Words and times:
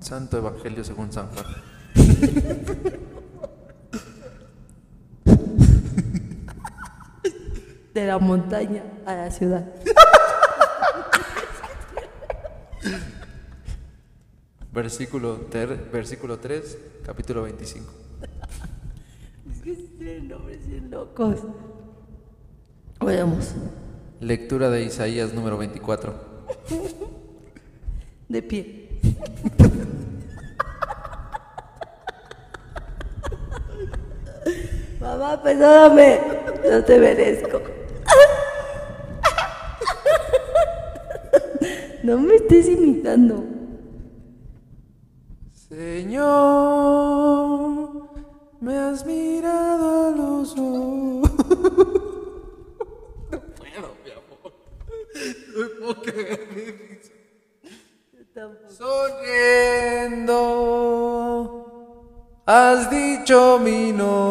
Santo 0.00 0.38
Evangelio 0.38 0.84
según 0.84 1.12
San 1.12 1.28
Juan. 1.28 1.46
De 7.94 8.06
la 8.06 8.18
montaña 8.18 8.82
a 9.06 9.14
la 9.14 9.30
ciudad. 9.30 9.64
Versículo, 14.72 15.36
ter- 15.50 15.88
versículo 15.90 16.38
3, 16.38 16.78
capítulo 17.04 17.42
25. 17.44 17.90
Es 19.50 19.60
que 19.62 19.72
tienen 19.98 20.28
nombres 20.28 20.66
bien 20.66 20.90
locos. 20.90 21.38
Vayamos. 23.00 23.52
Lectura 24.20 24.68
de 24.70 24.82
Isaías 24.84 25.32
número 25.32 25.56
24. 25.56 26.14
De 28.28 28.42
pie. 28.42 29.00
Mamá, 35.06 35.40
perdóname. 35.40 36.20
No 36.68 36.84
te 36.84 36.98
merezco. 36.98 37.60
No 42.02 42.18
me 42.18 42.34
estés 42.34 42.68
imitando. 42.68 43.44
Señor, 45.68 46.26
me 48.60 48.76
has 48.78 49.06
mirado 49.06 50.06
a 50.06 50.10
los 50.10 50.52
ojos. 50.58 51.30
No 53.30 53.40
puedo, 53.58 53.88
mi 54.04 54.10
amor. 54.10 54.52
No 55.54 55.62
puedo 55.78 56.02
cagar 56.02 56.42
de. 56.54 56.86
Sonriendo, 58.68 60.36
has 62.44 62.90
dicho 62.90 63.58
mi 63.58 63.92
nombre. 63.92 64.25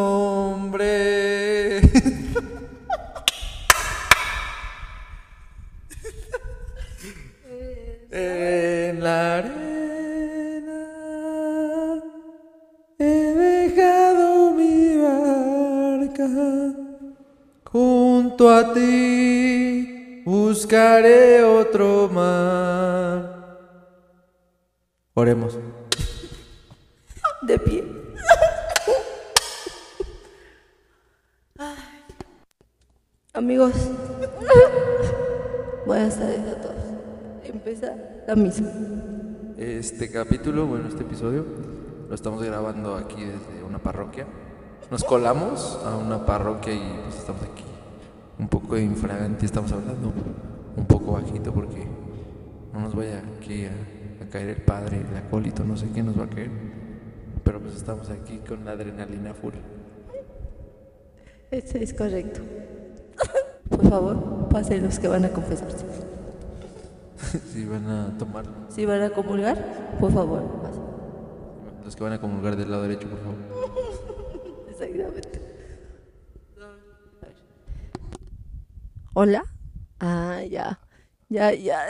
Amigos, 33.35 33.73
buenas 35.85 36.17
tardes 36.17 36.39
a 36.39 36.61
todos. 36.61 36.75
Empieza 37.43 37.93
la 38.25 38.33
misma. 38.33 38.69
Este 39.57 40.09
capítulo, 40.09 40.65
bueno, 40.65 40.87
este 40.87 41.03
episodio, 41.03 41.43
lo 42.07 42.15
estamos 42.15 42.41
grabando 42.41 42.95
aquí 42.95 43.25
desde 43.25 43.61
una 43.67 43.79
parroquia. 43.79 44.25
Nos 44.89 45.03
colamos 45.03 45.77
a 45.83 45.97
una 45.97 46.25
parroquia 46.25 46.73
y 46.75 47.01
pues 47.03 47.17
estamos 47.17 47.41
aquí 47.43 47.65
un 48.39 48.47
poco 48.47 48.77
infragante, 48.77 49.45
estamos 49.45 49.73
hablando 49.73 50.13
un 50.77 50.85
poco 50.85 51.11
bajito 51.11 51.53
porque 51.53 51.85
no 52.73 52.79
nos 52.79 52.95
vaya 52.95 53.21
aquí 53.37 53.65
a, 53.65 54.23
a 54.23 54.29
caer 54.29 54.47
el 54.47 54.61
padre, 54.61 55.01
el 55.11 55.17
acólito, 55.17 55.65
no 55.65 55.75
sé 55.75 55.87
qué 55.93 56.01
nos 56.01 56.17
va 56.17 56.23
a 56.23 56.29
caer. 56.29 56.51
Pero 57.43 57.59
pues 57.59 57.75
estamos 57.75 58.09
aquí 58.11 58.37
con 58.47 58.63
la 58.63 58.71
adrenalina 58.71 59.33
full. 59.33 59.55
Ese 61.51 61.83
es 61.83 61.93
correcto. 61.93 62.39
Por 63.69 63.89
favor, 63.89 64.47
pasen 64.49 64.83
los 64.83 64.99
que 64.99 65.07
van 65.07 65.25
a 65.25 65.29
confesarse. 65.29 65.85
si 67.51 67.65
van 67.65 67.87
a 67.89 68.17
tomar, 68.17 68.45
Si 68.69 68.85
van 68.85 69.01
a 69.01 69.09
comulgar, 69.09 69.97
por 69.99 70.11
favor, 70.11 70.43
pasen. 70.61 70.83
los 71.83 71.95
que 71.95 72.03
van 72.03 72.13
a 72.13 72.21
comulgar 72.21 72.55
del 72.55 72.69
lado 72.71 72.83
derecho, 72.83 73.07
por 73.09 73.19
favor. 73.19 73.35
Exactamente. 74.69 75.41
Hola. 79.13 79.43
Ah, 79.99 80.41
ya. 80.49 80.79
Ya, 81.29 81.53
ya. 81.53 81.85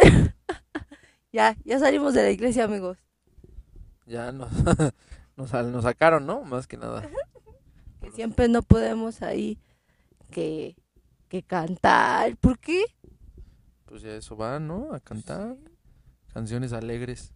ya, 1.33 1.57
ya 1.65 1.79
salimos 1.79 2.13
de 2.13 2.23
la 2.23 2.29
iglesia, 2.29 2.65
amigos. 2.65 2.97
Ya 4.05 4.31
nos, 4.31 4.51
nos, 5.35 5.51
nos 5.51 5.83
sacaron, 5.83 6.25
¿no? 6.27 6.43
Más 6.43 6.67
que 6.67 6.77
nada. 6.77 7.01
Que 8.01 8.11
siempre 8.11 8.47
no 8.47 8.61
podemos 8.61 9.23
ahí 9.23 9.59
que, 10.29 10.75
que 11.25 11.43
cantar. 11.43 12.35
¿Por 12.37 12.59
qué? 12.59 12.85
Pues 13.85 14.01
ya 14.01 14.11
eso 14.15 14.35
va, 14.35 14.59
¿no? 14.59 14.93
A 14.93 14.99
cantar. 14.99 15.57
Canciones 16.33 16.73
alegres. 16.73 17.33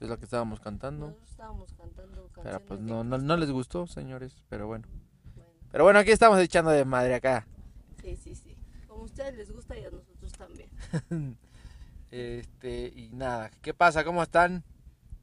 Es 0.00 0.08
lo 0.08 0.18
que 0.18 0.24
estábamos 0.24 0.60
cantando. 0.60 1.08
Nosotros 1.08 1.30
estábamos 1.30 1.72
cantando 1.74 2.30
Pero 2.34 2.42
canciones 2.42 2.62
pues 2.66 2.80
de 2.80 2.86
no, 2.86 3.04
no, 3.04 3.18
no 3.18 3.36
les 3.36 3.50
gustó, 3.50 3.86
señores. 3.86 4.42
Pero 4.48 4.66
bueno. 4.66 4.86
Pero 5.70 5.84
bueno, 5.84 5.98
aquí 5.98 6.10
estamos 6.10 6.38
echando 6.40 6.70
de 6.70 6.84
madre 6.84 7.14
acá. 7.14 7.46
Sí, 8.02 8.16
sí, 8.16 8.34
sí. 8.34 8.56
Como 8.88 9.02
a 9.02 9.04
ustedes 9.04 9.36
les 9.36 9.52
gusta 9.52 9.78
y 9.78 9.84
a 9.84 9.90
nosotros 9.90 10.32
también. 10.32 10.70
Este, 12.10 12.92
y 12.92 13.10
nada. 13.12 13.52
¿Qué 13.62 13.72
pasa? 13.72 14.02
¿Cómo 14.02 14.20
están? 14.20 14.64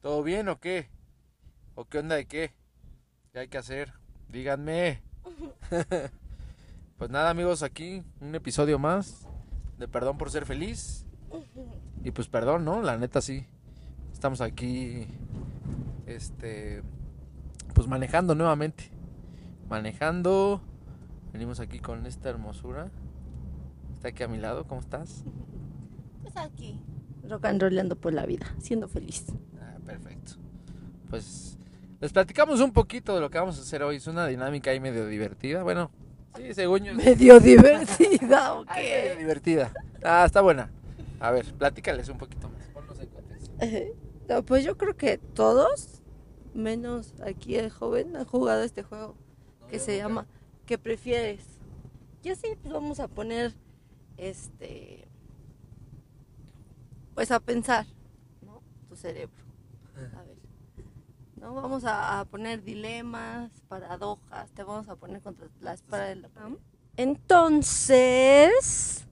¿Todo 0.00 0.22
bien 0.22 0.48
o 0.48 0.58
qué? 0.58 0.88
¿O 1.74 1.84
qué 1.84 1.98
onda 1.98 2.16
de 2.16 2.26
qué? 2.26 2.54
¿Qué 3.30 3.40
hay 3.40 3.48
que 3.48 3.58
hacer? 3.58 3.92
Díganme. 4.28 5.02
pues 6.98 7.10
nada, 7.10 7.30
amigos, 7.30 7.62
aquí 7.62 8.02
un 8.20 8.34
episodio 8.34 8.78
más 8.78 9.26
de 9.78 9.86
Perdón 9.86 10.18
por 10.18 10.30
ser 10.30 10.44
feliz. 10.44 11.06
Y 12.02 12.10
pues 12.10 12.28
perdón, 12.28 12.64
¿no? 12.64 12.82
La 12.82 12.96
neta 12.96 13.20
sí. 13.20 13.46
Estamos 14.12 14.40
aquí 14.40 15.06
este 16.06 16.82
pues 17.74 17.86
manejando 17.86 18.34
nuevamente. 18.34 18.90
Manejando. 19.68 20.60
Venimos 21.32 21.60
aquí 21.60 21.78
con 21.78 22.06
esta 22.06 22.30
hermosura. 22.30 22.90
Está 23.94 24.08
aquí 24.08 24.24
a 24.24 24.28
mi 24.28 24.38
lado, 24.38 24.66
¿cómo 24.66 24.80
estás? 24.80 25.24
Pues 26.22 26.36
aquí. 26.36 26.80
Rock 27.28 27.44
and 27.44 27.62
rollando 27.62 27.94
por 27.94 28.12
la 28.12 28.26
vida, 28.26 28.46
siendo 28.58 28.88
feliz. 28.88 29.26
Ah, 29.60 29.76
perfecto. 29.84 30.32
Pues 31.10 31.58
les 32.00 32.12
platicamos 32.12 32.60
un 32.60 32.72
poquito 32.72 33.14
de 33.14 33.20
lo 33.20 33.30
que 33.30 33.38
vamos 33.38 33.58
a 33.58 33.62
hacer 33.62 33.82
hoy. 33.84 33.96
Es 33.96 34.06
una 34.08 34.26
dinámica 34.26 34.70
ahí 34.70 34.80
medio 34.80 35.06
divertida. 35.06 35.62
Bueno, 35.62 35.90
sí, 36.38 36.54
según 36.54 36.84
yo. 36.84 36.94
Medio 36.94 37.40
divertida, 37.40 38.54
¿o 38.54 38.64
Ay, 38.68 38.84
medio 38.84 39.12
qué? 39.14 39.16
divertida. 39.18 39.72
Ah, 40.02 40.24
está 40.24 40.40
buena. 40.40 40.70
A 41.20 41.30
ver, 41.30 41.52
platícales 41.54 42.08
un 42.08 42.18
poquito 42.18 42.48
más. 42.48 42.66
Ponnos 42.68 42.98
en 43.00 43.08
contexto. 43.08 43.52
No, 44.28 44.42
pues 44.44 44.64
yo 44.64 44.76
creo 44.76 44.96
que 44.96 45.18
todos, 45.18 46.02
menos 46.54 47.14
aquí 47.22 47.56
el 47.56 47.70
joven, 47.70 48.14
han 48.16 48.24
jugado 48.24 48.62
este 48.62 48.82
juego 48.82 49.16
que 49.68 49.78
se 49.78 49.96
llama 49.96 50.26
¿Qué 50.66 50.78
prefieres? 50.78 51.44
Y 52.22 52.30
así 52.30 52.48
pues 52.60 52.72
vamos 52.72 53.00
a 53.00 53.08
poner, 53.08 53.54
este, 54.16 55.08
pues 57.14 57.30
a 57.30 57.40
pensar, 57.40 57.86
¿no? 58.42 58.62
Tu 58.88 58.96
cerebro. 58.96 59.44
A 59.96 60.22
ver. 60.22 60.36
No, 61.40 61.54
vamos 61.54 61.84
a, 61.86 62.26
poner 62.30 62.62
dilemas, 62.62 63.50
paradojas, 63.68 64.50
te 64.50 64.62
vamos 64.62 64.88
a 64.88 64.96
poner 64.96 65.22
contra 65.22 65.46
la 65.60 65.74
espada 65.74 66.06
de 66.06 66.16
la. 66.16 66.28
Entonces, 66.96 69.06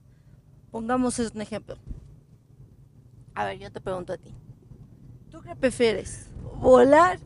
pongamos 0.71 1.17
un 1.19 1.41
ejemplo. 1.41 1.77
A 3.33 3.45
ver, 3.45 3.59
yo 3.59 3.71
te 3.71 3.79
pregunto 3.79 4.13
a 4.13 4.17
ti. 4.17 4.33
¿Tú 5.29 5.41
qué 5.41 5.55
prefieres? 5.55 6.29
¿Volar 6.59 7.19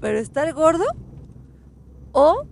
pero 0.00 0.18
estar 0.18 0.52
gordo? 0.52 0.84
¿O 2.10 2.44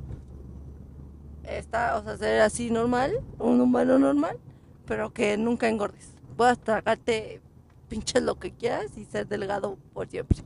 estar, 1.43 1.97
o 1.97 2.05
sea, 2.05 2.17
ser 2.17 2.41
así 2.41 2.71
normal, 2.71 3.21
un 3.39 3.61
humano 3.61 3.99
normal, 3.99 4.39
pero 4.87 5.13
que 5.13 5.37
nunca 5.37 5.69
engordes? 5.69 6.15
Puedas 6.37 6.59
tragarte 6.59 7.41
pinches 7.89 8.23
lo 8.23 8.39
que 8.39 8.53
quieras 8.53 8.97
y 8.97 9.05
ser 9.05 9.27
delgado 9.27 9.77
por 9.93 10.09
siempre. 10.09 10.45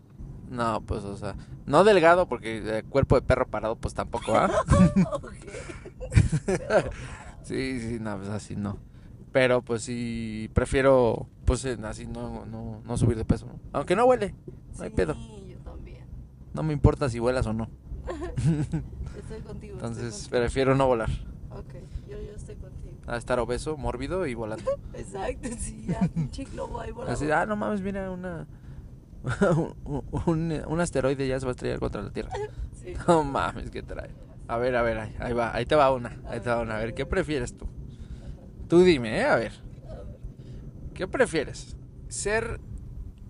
No, 0.50 0.80
pues, 0.82 1.04
o 1.04 1.16
sea, 1.16 1.34
no 1.66 1.84
delgado 1.84 2.28
porque 2.28 2.62
eh, 2.64 2.82
cuerpo 2.84 3.16
de 3.16 3.22
perro 3.22 3.46
parado, 3.46 3.76
pues 3.76 3.94
tampoco, 3.94 4.36
¿ah? 4.36 4.50
sí, 7.42 7.80
sí, 7.80 7.98
no, 8.00 8.16
pues 8.18 8.28
así 8.28 8.56
no. 8.56 8.78
Pero 9.32 9.62
pues 9.62 9.82
sí, 9.82 10.48
prefiero, 10.54 11.26
pues 11.44 11.64
así 11.64 12.06
no, 12.06 12.46
no, 12.46 12.80
no 12.84 12.96
subir 12.96 13.16
de 13.16 13.24
peso, 13.24 13.46
¿no? 13.46 13.58
Aunque 13.72 13.96
no 13.96 14.04
huele, 14.04 14.34
no 14.78 14.84
hay 14.84 14.90
pedo. 14.90 15.14
Yo 15.48 15.58
también. 15.64 16.04
No 16.52 16.62
me 16.62 16.72
importa 16.72 17.08
si 17.08 17.18
vuelas 17.18 17.46
o 17.46 17.52
no. 17.52 17.68
Estoy 19.18 19.40
contigo. 19.44 19.74
Entonces 19.74 20.14
estoy 20.14 20.38
prefiero 20.38 20.76
no 20.76 20.86
volar. 20.86 21.10
Ok, 21.50 21.74
yo, 22.08 22.20
yo 22.20 22.32
estoy 22.36 22.54
contigo. 22.56 22.94
A 23.06 23.16
estar 23.16 23.40
obeso, 23.40 23.76
mórbido 23.76 24.26
y 24.26 24.34
volando. 24.34 24.70
Exacto, 24.94 25.48
sí, 25.58 25.86
ya, 25.88 26.00
pinche 26.08 26.44
globo 26.44 26.80
ahí 26.80 26.92
volando. 26.92 27.12
Así, 27.12 27.30
ah, 27.30 27.44
no 27.44 27.56
mames, 27.56 27.80
mira 27.80 28.10
una, 28.10 28.46
un, 29.84 30.04
un- 30.26 30.62
un 30.66 30.80
asteroide 30.80 31.26
ya 31.26 31.40
se 31.40 31.46
va 31.46 31.50
a 31.50 31.54
estrellar 31.54 31.78
contra 31.80 32.02
la 32.02 32.10
Tierra. 32.10 32.30
Sí. 32.82 32.92
No 33.08 33.24
mames, 33.24 33.70
¿qué 33.70 33.82
trae? 33.82 34.10
A 34.46 34.58
ver, 34.58 34.76
a 34.76 34.82
ver, 34.82 34.98
ahí, 34.98 35.16
ahí 35.18 35.32
va, 35.32 35.54
ahí 35.56 35.64
te 35.64 35.74
va 35.74 35.90
una, 35.90 36.18
ahí 36.28 36.40
te 36.40 36.50
va 36.50 36.60
una. 36.60 36.76
A 36.76 36.78
ver, 36.80 36.92
¿qué 36.94 37.06
prefieres 37.06 37.56
tú? 37.56 37.66
Tú 38.68 38.82
dime, 38.82 39.20
¿eh? 39.20 39.24
A 39.24 39.36
ver. 39.36 39.52
¿Qué 40.92 41.08
prefieres? 41.08 41.76
¿Ser 42.08 42.60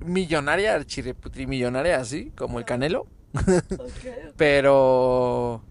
millonaria, 0.05 0.75
archireputrimillonaria 0.75 1.99
así, 1.99 2.31
como 2.37 2.59
el 2.59 2.65
Canelo? 2.65 3.07
Pero, 4.37 5.63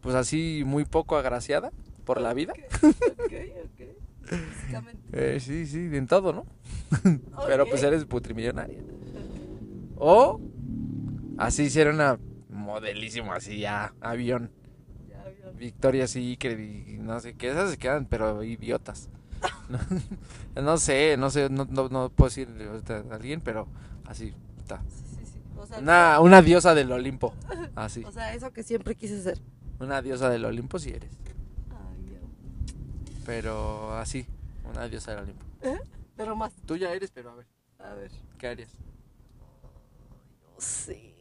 pues 0.00 0.14
así, 0.14 0.62
muy 0.66 0.84
poco 0.84 1.16
agraciada 1.16 1.70
por 2.04 2.20
la 2.20 2.34
vida. 2.34 2.52
ok, 2.82 3.32
ok. 3.64 4.28
Físicamente. 4.60 5.02
Eh, 5.12 5.40
sí, 5.40 5.66
sí, 5.66 5.88
en 5.92 6.06
todo, 6.06 6.32
¿no? 6.32 6.46
Pero 7.46 7.66
pues 7.68 7.82
eres 7.82 8.04
putrimillonaria. 8.04 8.78
O 10.00 10.40
así 11.38 11.70
ser 11.70 11.88
una 11.88 12.18
modelísimo, 12.50 13.32
así 13.32 13.58
ya, 13.58 13.94
avión. 14.00 14.50
Ya. 15.08 15.24
Victoria 15.56 16.06
Secret 16.06 16.58
y 16.60 16.98
no 16.98 17.18
sé 17.20 17.34
qué, 17.34 17.50
esas 17.50 17.70
se 17.70 17.78
quedan, 17.78 18.06
pero 18.06 18.42
idiotas. 18.42 19.08
No, 19.68 19.78
no 20.62 20.76
sé, 20.78 21.16
no 21.16 21.30
sé, 21.30 21.48
no, 21.50 21.66
no, 21.70 21.88
no 21.88 22.10
puedo 22.10 22.28
decir 22.28 22.48
a 23.10 23.14
alguien, 23.14 23.40
pero 23.40 23.68
así 24.06 24.34
está. 24.58 24.82
Sí, 24.88 25.04
sí, 25.18 25.26
sí. 25.26 25.40
O 25.56 25.66
sea, 25.66 25.78
Una, 25.78 26.20
una 26.20 26.42
diosa 26.42 26.74
del 26.74 26.90
Olimpo, 26.92 27.34
así. 27.76 28.04
o 28.04 28.10
sea, 28.12 28.34
eso 28.34 28.52
que 28.52 28.62
siempre 28.62 28.94
quise 28.94 29.20
ser. 29.22 29.38
Una 29.80 30.02
diosa 30.02 30.28
del 30.30 30.44
Olimpo 30.44 30.78
si 30.78 30.90
eres, 30.90 31.10
Ay, 31.70 32.02
Dios. 32.04 32.20
pero 33.24 33.94
así, 33.96 34.26
una 34.68 34.88
diosa 34.88 35.12
del 35.12 35.20
Olimpo. 35.24 35.44
Pero 36.16 36.34
más. 36.34 36.52
Tú 36.66 36.76
ya 36.76 36.92
eres, 36.92 37.12
pero 37.12 37.30
a 37.30 37.34
ver, 37.36 37.46
A 37.78 37.94
ver. 37.94 38.10
¿qué 38.38 38.48
harías? 38.48 38.72
Sé. 40.58 41.14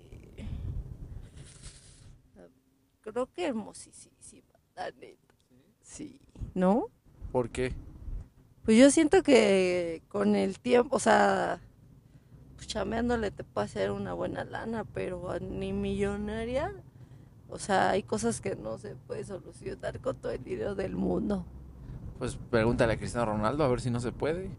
Creo 3.01 3.31
que 3.31 3.47
hermosísima, 3.47 4.59
la 4.75 4.91
neta. 4.91 5.35
Sí. 5.81 6.19
¿No? 6.53 6.87
¿Por 7.31 7.49
qué? 7.49 7.73
Pues 8.65 8.77
yo 8.77 8.91
siento 8.91 9.23
que 9.23 10.03
con 10.09 10.35
el 10.35 10.59
tiempo, 10.59 10.97
o 10.97 10.99
sea, 10.99 11.61
pues 12.55 12.67
chameándole 12.67 13.31
te 13.31 13.45
puede 13.45 13.65
hacer 13.65 13.91
una 13.91 14.13
buena 14.13 14.43
lana, 14.43 14.83
pero 14.83 15.39
ni 15.39 15.71
millonaria. 15.71 16.73
O 17.47 17.59
sea, 17.59 17.91
hay 17.91 18.03
cosas 18.03 18.41
que 18.41 18.57
no 18.57 18.77
se 18.77 18.95
puede 18.95 19.23
solucionar 19.23 20.01
con 20.01 20.17
todo 20.17 20.33
el 20.33 20.43
dinero 20.43 20.75
del 20.75 20.95
mundo. 20.95 21.45
Pues 22.19 22.37
pregúntale 22.49 22.93
a 22.93 22.97
Cristiano 22.97 23.27
Ronaldo 23.27 23.63
a 23.63 23.69
ver 23.69 23.79
si 23.79 23.89
no 23.89 24.01
se 24.01 24.11
puede. 24.11 24.49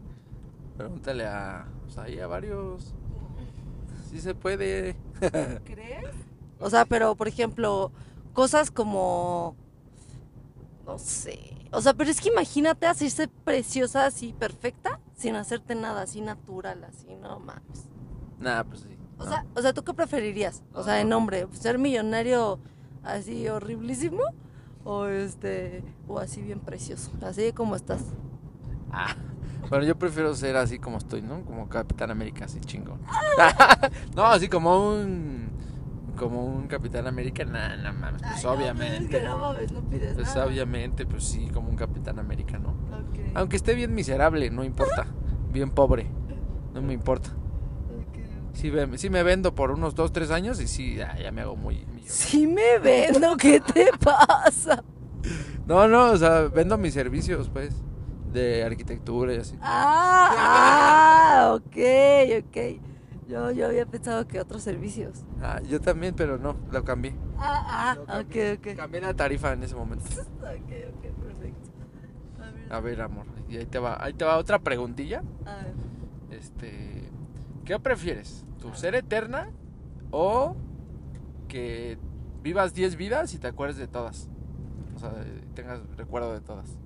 Pregúntale 0.75 1.27
a, 1.27 1.67
pues 1.83 1.97
ahí 1.99 2.19
a 2.19 2.25
varios. 2.25 2.95
Sí 4.09 4.19
se 4.19 4.33
puede. 4.33 4.95
¿Crees? 5.65 6.15
O 6.59 6.69
sea, 6.69 6.85
pero 6.85 7.15
por 7.15 7.27
ejemplo, 7.27 7.91
cosas 8.33 8.71
como. 8.71 9.55
No 10.85 10.97
sé. 10.97 11.55
O 11.71 11.81
sea, 11.81 11.93
pero 11.93 12.09
es 12.09 12.19
que 12.19 12.29
imagínate 12.29 12.87
hacerse 12.87 13.27
preciosa 13.27 14.05
así, 14.07 14.33
perfecta, 14.33 14.99
sin 15.15 15.35
hacerte 15.35 15.75
nada, 15.75 16.01
así 16.01 16.21
natural, 16.21 16.83
así, 16.83 17.15
no 17.21 17.39
mames. 17.39 17.85
Nah, 18.39 18.63
pues 18.63 18.81
sí. 18.81 18.97
O 19.19 19.23
no. 19.25 19.29
sea, 19.29 19.45
o 19.55 19.61
sea, 19.61 19.73
¿tú 19.73 19.83
qué 19.83 19.93
preferirías? 19.93 20.63
O 20.73 20.83
sea, 20.83 20.99
en 21.01 21.13
hombre, 21.13 21.47
ser 21.51 21.77
millonario 21.77 22.59
así 23.03 23.47
horriblísimo 23.47 24.23
o 24.83 25.05
este 25.05 25.83
o 26.07 26.17
así 26.17 26.41
bien 26.41 26.59
precioso, 26.59 27.11
así 27.21 27.53
como 27.53 27.75
estás. 27.75 28.01
Ah, 28.91 29.15
bueno, 29.69 29.85
yo 29.85 29.97
prefiero 29.97 30.33
ser 30.35 30.57
así 30.57 30.79
como 30.79 30.97
estoy, 30.97 31.21
¿no? 31.21 31.43
Como 31.45 31.67
Capitán 31.69 32.11
América, 32.11 32.45
así 32.45 32.59
chingón. 32.59 32.99
no, 34.15 34.25
así 34.25 34.47
como 34.47 34.93
un. 34.93 35.49
Como 36.17 36.43
un 36.45 36.67
Capitán 36.67 37.07
América, 37.07 37.45
nah, 37.45 37.77
no 37.77 37.93
mames, 37.93 38.21
pues 38.21 38.35
Ay, 38.35 38.43
no, 38.43 38.51
obviamente. 38.51 39.19
que 39.19 39.25
no 39.25 39.37
mames, 39.37 39.71
no 39.71 39.81
pides 39.81 40.15
Pues 40.15 40.27
nada. 40.27 40.45
obviamente, 40.47 41.05
pues 41.05 41.23
sí, 41.23 41.47
como 41.53 41.69
un 41.69 41.77
Capitán 41.77 42.19
América, 42.19 42.59
¿no? 42.59 42.73
Aunque 43.35 43.55
esté 43.55 43.73
bien 43.73 43.93
miserable, 43.93 44.49
no 44.49 44.65
importa. 44.65 45.07
Bien 45.53 45.69
pobre, 45.71 46.07
no 46.73 46.81
me 46.81 46.93
importa. 46.93 47.29
Sí, 48.51 48.69
sí 48.95 49.09
me 49.09 49.23
vendo 49.23 49.55
por 49.55 49.71
unos 49.71 49.95
2, 49.95 50.11
3 50.11 50.31
años 50.31 50.59
y 50.59 50.67
sí, 50.67 50.95
ya, 50.95 51.15
ya 51.17 51.31
me 51.31 51.41
hago 51.41 51.55
muy 51.55 51.75
millonario. 51.85 52.03
Sí 52.11 52.45
me 52.47 52.77
vendo, 52.79 53.37
¿qué 53.37 53.61
te 53.61 53.89
pasa? 54.03 54.83
No, 55.67 55.87
no, 55.87 56.11
o 56.11 56.17
sea, 56.17 56.41
vendo 56.47 56.77
mis 56.79 56.95
servicios, 56.95 57.47
pues, 57.49 57.75
de 58.31 58.63
arquitectura 58.63 59.33
y 59.33 59.37
así. 59.37 59.55
Ah, 59.61 60.33
ah, 60.37 61.53
ok, 61.55 61.77
ok. 62.45 62.81
Yo, 63.27 63.51
yo 63.51 63.67
había 63.67 63.85
pensado 63.85 64.27
que 64.27 64.39
otros 64.39 64.63
servicios. 64.63 65.23
Ah, 65.41 65.61
yo 65.61 65.79
también, 65.79 66.15
pero 66.15 66.37
no, 66.37 66.55
lo 66.71 66.83
cambié. 66.83 67.13
Ah, 67.37 67.95
ah, 67.97 67.97
cambié. 68.05 68.53
ok, 68.53 68.59
ok. 68.59 68.75
Cambié 68.75 69.01
la 69.01 69.13
tarifa 69.13 69.53
en 69.53 69.63
ese 69.63 69.75
momento. 69.75 70.05
Ok, 70.39 70.71
ok, 70.95 71.23
perfecto. 71.23 71.69
A 72.41 72.51
ver, 72.51 72.73
A 72.73 72.79
ver, 72.79 73.01
amor, 73.01 73.25
y 73.47 73.57
ahí 73.57 73.65
te 73.67 73.77
va, 73.77 74.03
ahí 74.03 74.13
te 74.13 74.25
va 74.25 74.37
otra 74.37 74.57
preguntilla. 74.59 75.21
a 75.45 75.55
ver. 75.57 75.73
Este, 76.31 77.03
¿qué 77.65 77.79
prefieres? 77.79 78.45
¿Tu 78.59 78.73
ser 78.73 78.95
eterna 78.95 79.49
o 80.11 80.55
que 81.47 81.97
vivas 82.41 82.73
10 82.73 82.95
vidas 82.95 83.33
y 83.33 83.37
te 83.39 83.47
acuerdes 83.47 83.77
de 83.77 83.87
todas? 83.87 84.27
O 84.95 84.99
sea, 84.99 85.11
tengas 85.53 85.81
recuerdo 85.97 86.33
de 86.33 86.41
todas. 86.41 86.77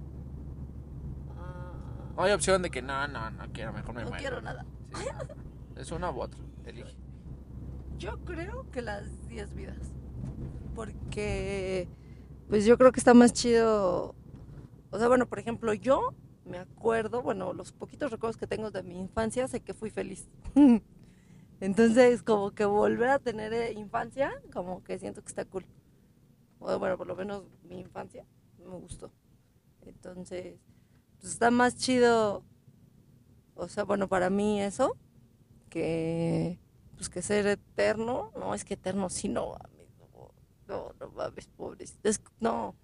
No 2.15 2.23
hay 2.23 2.31
opción 2.31 2.61
de 2.61 2.69
que 2.69 2.81
no, 2.81 3.07
no, 3.07 3.31
no 3.31 3.51
quiero, 3.51 3.73
mejor 3.73 3.95
me 3.95 4.03
no 4.03 4.09
muero. 4.09 4.21
quiero 4.21 4.41
nada. 4.41 4.65
Sí, 4.95 5.05
no, 5.11 5.35
no. 5.75 5.81
Es 5.81 5.91
una 5.91 6.11
u 6.11 6.21
otra, 6.21 6.39
elige. 6.65 6.95
Yo 7.97 8.19
creo 8.25 8.69
que 8.71 8.81
las 8.81 9.27
10 9.27 9.53
vidas. 9.55 9.91
Porque, 10.75 11.87
pues 12.49 12.65
yo 12.65 12.77
creo 12.77 12.91
que 12.91 12.99
está 12.99 13.13
más 13.13 13.33
chido. 13.33 14.15
O 14.91 14.99
sea, 14.99 15.07
bueno, 15.07 15.25
por 15.27 15.39
ejemplo, 15.39 15.73
yo 15.73 16.13
me 16.45 16.59
acuerdo, 16.59 17.21
bueno, 17.21 17.53
los 17.53 17.71
poquitos 17.71 18.11
recuerdos 18.11 18.37
que 18.37 18.47
tengo 18.47 18.69
de 18.69 18.83
mi 18.83 18.99
infancia, 18.99 19.47
sé 19.47 19.61
que 19.61 19.73
fui 19.73 19.89
feliz. 19.89 20.27
Entonces, 21.59 22.21
como 22.23 22.51
que 22.51 22.65
volver 22.65 23.09
a 23.09 23.19
tener 23.19 23.53
eh, 23.53 23.71
infancia, 23.73 24.31
como 24.51 24.83
que 24.83 24.99
siento 24.99 25.21
que 25.21 25.29
está 25.29 25.45
cool. 25.45 25.65
O, 26.59 26.77
bueno, 26.77 26.97
por 26.97 27.07
lo 27.07 27.15
menos 27.15 27.45
mi 27.63 27.79
infancia 27.79 28.25
me 28.59 28.75
gustó. 28.77 29.11
Entonces, 29.81 30.59
pues 31.23 31.31
está 31.31 31.51
más 31.51 31.77
chido. 31.77 32.43
O 33.55 33.69
sea, 33.69 33.85
bueno, 33.85 34.09
para 34.09 34.29
mí 34.29 34.61
eso, 34.61 34.97
que 35.69 36.59
pues 36.97 37.07
que 37.07 37.21
ser 37.21 37.47
eterno, 37.47 38.33
no 38.35 38.53
es 38.53 38.65
que 38.65 38.73
eterno 38.73 39.09
sí 39.09 39.29
no 39.29 39.51
mames, 39.51 39.87
no, 40.67 40.93
no, 40.99 41.09
mames, 41.11 41.47
pobres, 41.47 41.97
es, 42.03 42.19
no, 42.41 42.75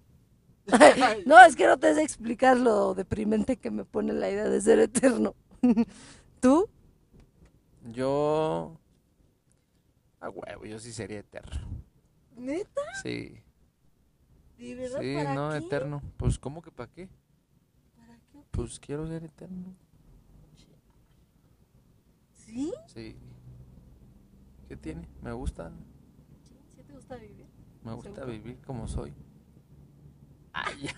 no, 1.26 1.38
es 1.44 1.54
que 1.54 1.66
no 1.66 1.78
te 1.78 1.94
sé 1.94 2.02
explicar 2.02 2.56
lo 2.56 2.94
deprimente 2.94 3.58
que 3.58 3.70
me 3.70 3.84
pone 3.84 4.14
la 4.14 4.30
idea 4.30 4.48
de 4.48 4.60
ser 4.62 4.78
eterno. 4.78 5.34
¿Tú? 6.40 6.66
Yo. 7.92 8.80
A 10.18 10.30
huevo, 10.30 10.64
yo 10.64 10.78
sí 10.78 10.94
sería 10.94 11.18
eterno. 11.18 11.60
¿Neta? 12.36 12.80
Sí. 13.02 13.38
¿De 14.56 14.74
verdad? 14.76 15.00
Sí, 15.00 15.14
¿Para 15.14 15.34
no, 15.34 15.50
qué? 15.50 15.58
eterno. 15.58 16.02
Pues, 16.16 16.38
¿cómo 16.38 16.62
que 16.62 16.70
para 16.70 16.90
qué? 16.90 17.10
Pues 18.50 18.78
quiero 18.80 19.06
ser 19.06 19.24
eterno. 19.24 19.74
¿Sí? 22.34 22.72
Sí. 22.86 23.16
¿Qué 24.68 24.76
tiene? 24.76 25.08
Me 25.22 25.32
gusta. 25.32 25.70
¿Sí 26.76 26.82
te 26.82 26.92
gusta 26.92 27.16
vivir? 27.16 27.46
Me 27.84 27.92
gusta 27.94 28.10
¿Seguro? 28.10 28.32
vivir 28.32 28.58
como 28.66 28.88
soy. 28.88 29.12
Ay, 30.52 30.88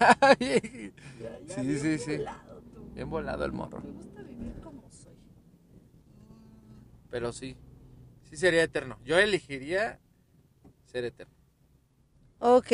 Ya, 1.20 1.38
ya, 1.46 1.54
Sí, 1.54 1.78
sí, 1.78 1.98
sí. 1.98 2.16
volado 2.16 2.62
bien 2.94 3.10
volado 3.10 3.44
el 3.44 3.52
morro. 3.52 3.80
Me 3.82 3.90
gusta 3.90 4.22
vivir 4.22 4.60
como 4.62 4.82
soy. 4.90 5.12
Pero 7.10 7.32
sí. 7.32 7.56
Sí 8.30 8.36
sería 8.36 8.62
eterno. 8.62 8.98
Yo 9.04 9.18
elegiría 9.18 10.00
ser 10.86 11.04
eterno. 11.04 11.34
Ok, 12.38 12.66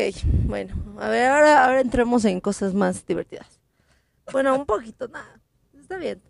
bueno, 0.47 0.75
a 0.99 1.09
ver, 1.09 1.27
ahora, 1.29 1.65
ahora 1.67 1.81
entremos 1.81 2.25
en 2.25 2.41
cosas 2.41 2.73
más 2.75 3.05
divertidas. 3.07 3.58
Bueno, 4.33 4.55
un 4.57 4.67
poquito, 4.67 5.09
nada, 5.09 5.41
está 5.79 5.97
bien. 5.97 6.23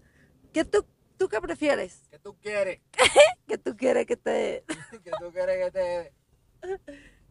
¿Qué 0.52 0.64
tú, 0.64 0.85
tú 1.17 1.28
qué 1.28 1.40
prefieres? 1.40 2.02
¿Qué 2.11 2.19
tú 2.19 2.37
quieres? 2.40 2.81
¿Qué 3.47 3.59
tú 3.59 3.76
quieres 3.76 4.07
que 4.07 4.17
te... 4.17 4.64
¿Qué 5.05 5.11
tú 5.21 5.33
quieres 5.33 5.64
que 5.64 5.71
te.? 5.71 6.12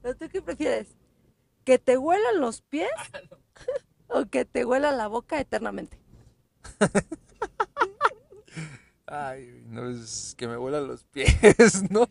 ¿No, 0.04 0.16
¿Tú 0.16 0.30
qué 0.30 0.42
prefieres? 0.42 0.96
¿Que 1.64 1.80
te 1.80 1.98
huelan 1.98 2.40
los 2.40 2.62
pies 2.62 2.90
o 4.08 4.26
que 4.26 4.46
te 4.46 4.66
huela 4.66 4.92
la 4.92 5.08
boca 5.08 5.40
eternamente? 5.40 6.00
Ay, 9.06 9.64
no 9.68 9.90
es 9.90 10.36
que 10.38 10.48
me 10.48 10.58
vuelan 10.58 10.88
los 10.88 11.04
pies, 11.06 11.90
¿no? 11.90 12.10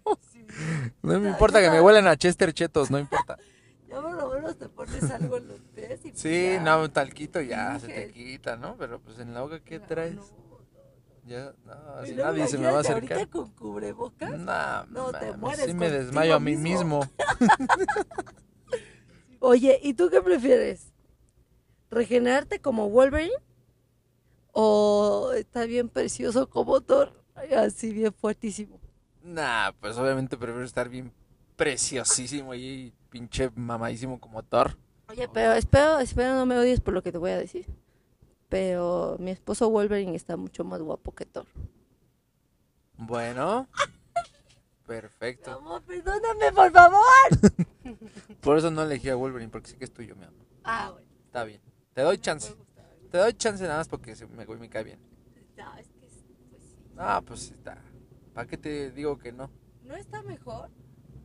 No 1.02 1.20
me 1.20 1.28
importa 1.28 1.60
que 1.60 1.70
me 1.70 1.80
huelan 1.80 2.06
a 2.06 2.16
Chester 2.16 2.52
Chetos, 2.52 2.90
no 2.90 2.98
importa. 2.98 3.38
Ya 3.88 4.00
por 4.00 4.12
lo 4.14 4.30
menos 4.30 4.56
te 4.58 4.68
pones 4.68 5.10
algo 5.10 5.36
en 5.36 5.48
los 5.48 5.60
pies 5.74 6.00
y 6.04 6.10
pues 6.12 6.20
Sí, 6.22 6.54
ya. 6.54 6.62
no, 6.64 6.82
un 6.82 6.90
talquito 6.90 7.40
ya 7.40 7.78
se 7.78 7.88
te 7.88 8.10
quita, 8.12 8.56
¿no? 8.56 8.76
Pero 8.76 9.00
pues 9.00 9.18
en 9.18 9.34
la 9.34 9.42
boca, 9.42 9.60
¿qué 9.60 9.78
No, 9.78 9.86
traes? 9.86 10.16
no, 10.16 10.24
Ya, 11.26 11.52
no, 11.64 12.16
nadie 12.16 12.48
se 12.48 12.58
me 12.58 12.70
va 12.70 12.78
a 12.78 12.80
acercar. 12.80 13.18
ahorita 13.18 13.30
con 13.30 13.50
cubrebocas. 13.52 14.30
Nah, 14.30 14.84
No, 14.90 15.12
te 15.12 15.26
mames, 15.26 15.38
mueres 15.38 15.64
sí 15.66 15.74
me 15.74 15.90
desmayo 15.90 16.36
a 16.36 16.40
mí 16.40 16.52
mismo. 16.52 16.56
mismo. 16.56 17.00
Oye, 19.40 19.78
¿y 19.82 19.94
tú 19.94 20.08
qué 20.10 20.20
prefieres? 20.22 20.92
¿Regenerarte 21.90 22.60
como 22.60 22.88
Wolverine? 22.90 23.32
¿O 24.52 25.32
está 25.36 25.64
bien 25.66 25.88
precioso 25.88 26.48
como 26.48 26.80
Thor? 26.80 27.12
Así 27.56 27.92
bien 27.92 28.12
fuertísimo. 28.12 28.80
Nah, 29.22 29.72
pues 29.80 29.96
obviamente 29.98 30.36
prefiero 30.36 30.64
estar 30.64 30.88
bien 30.88 31.12
preciosísimo 31.56 32.54
y 32.54 32.92
pinche 33.16 33.50
mamadísimo 33.54 34.20
como 34.20 34.42
Thor. 34.42 34.76
Oye, 35.08 35.26
pero 35.32 35.54
espero, 35.54 35.98
espero 36.00 36.34
no 36.34 36.44
me 36.44 36.58
odies 36.58 36.80
por 36.80 36.92
lo 36.92 37.02
que 37.02 37.12
te 37.12 37.16
voy 37.16 37.30
a 37.30 37.38
decir. 37.38 37.66
Pero 38.50 39.16
mi 39.18 39.30
esposo 39.30 39.70
Wolverine 39.70 40.14
está 40.14 40.36
mucho 40.36 40.64
más 40.64 40.82
guapo 40.82 41.14
que 41.14 41.24
Thor. 41.24 41.46
Bueno, 42.98 43.68
perfecto. 44.86 45.52
Amor, 45.52 45.82
perdóname, 45.84 46.52
por 46.52 46.70
favor. 46.70 47.56
Por 48.40 48.58
eso 48.58 48.70
no 48.70 48.82
elegí 48.82 49.08
a 49.08 49.14
Wolverine, 49.16 49.50
porque 49.50 49.68
sé 49.68 49.76
que 49.76 49.84
es 49.84 49.92
tuyo, 49.92 50.14
mi 50.16 50.24
amor. 50.24 50.44
Ah, 50.64 50.90
bueno. 50.92 51.08
Está 51.26 51.44
bien. 51.44 51.60
Te 51.94 52.02
doy 52.02 52.18
chance. 52.18 52.54
Te 53.10 53.18
doy 53.18 53.32
chance 53.34 53.62
nada 53.62 53.78
más 53.78 53.88
porque 53.88 54.14
me, 54.26 54.44
me 54.44 54.68
cae 54.68 54.84
bien. 54.84 55.00
No, 55.56 55.74
es 55.76 55.88
que, 55.88 56.00
pues 56.50 56.62
sí. 56.62 56.76
Ah, 56.98 57.22
pues 57.24 57.50
está. 57.50 57.78
¿Para 58.34 58.46
qué 58.46 58.56
te 58.56 58.90
digo 58.90 59.16
que 59.18 59.32
no? 59.32 59.50
¿No 59.84 59.94
está 59.96 60.22
mejor? 60.22 60.70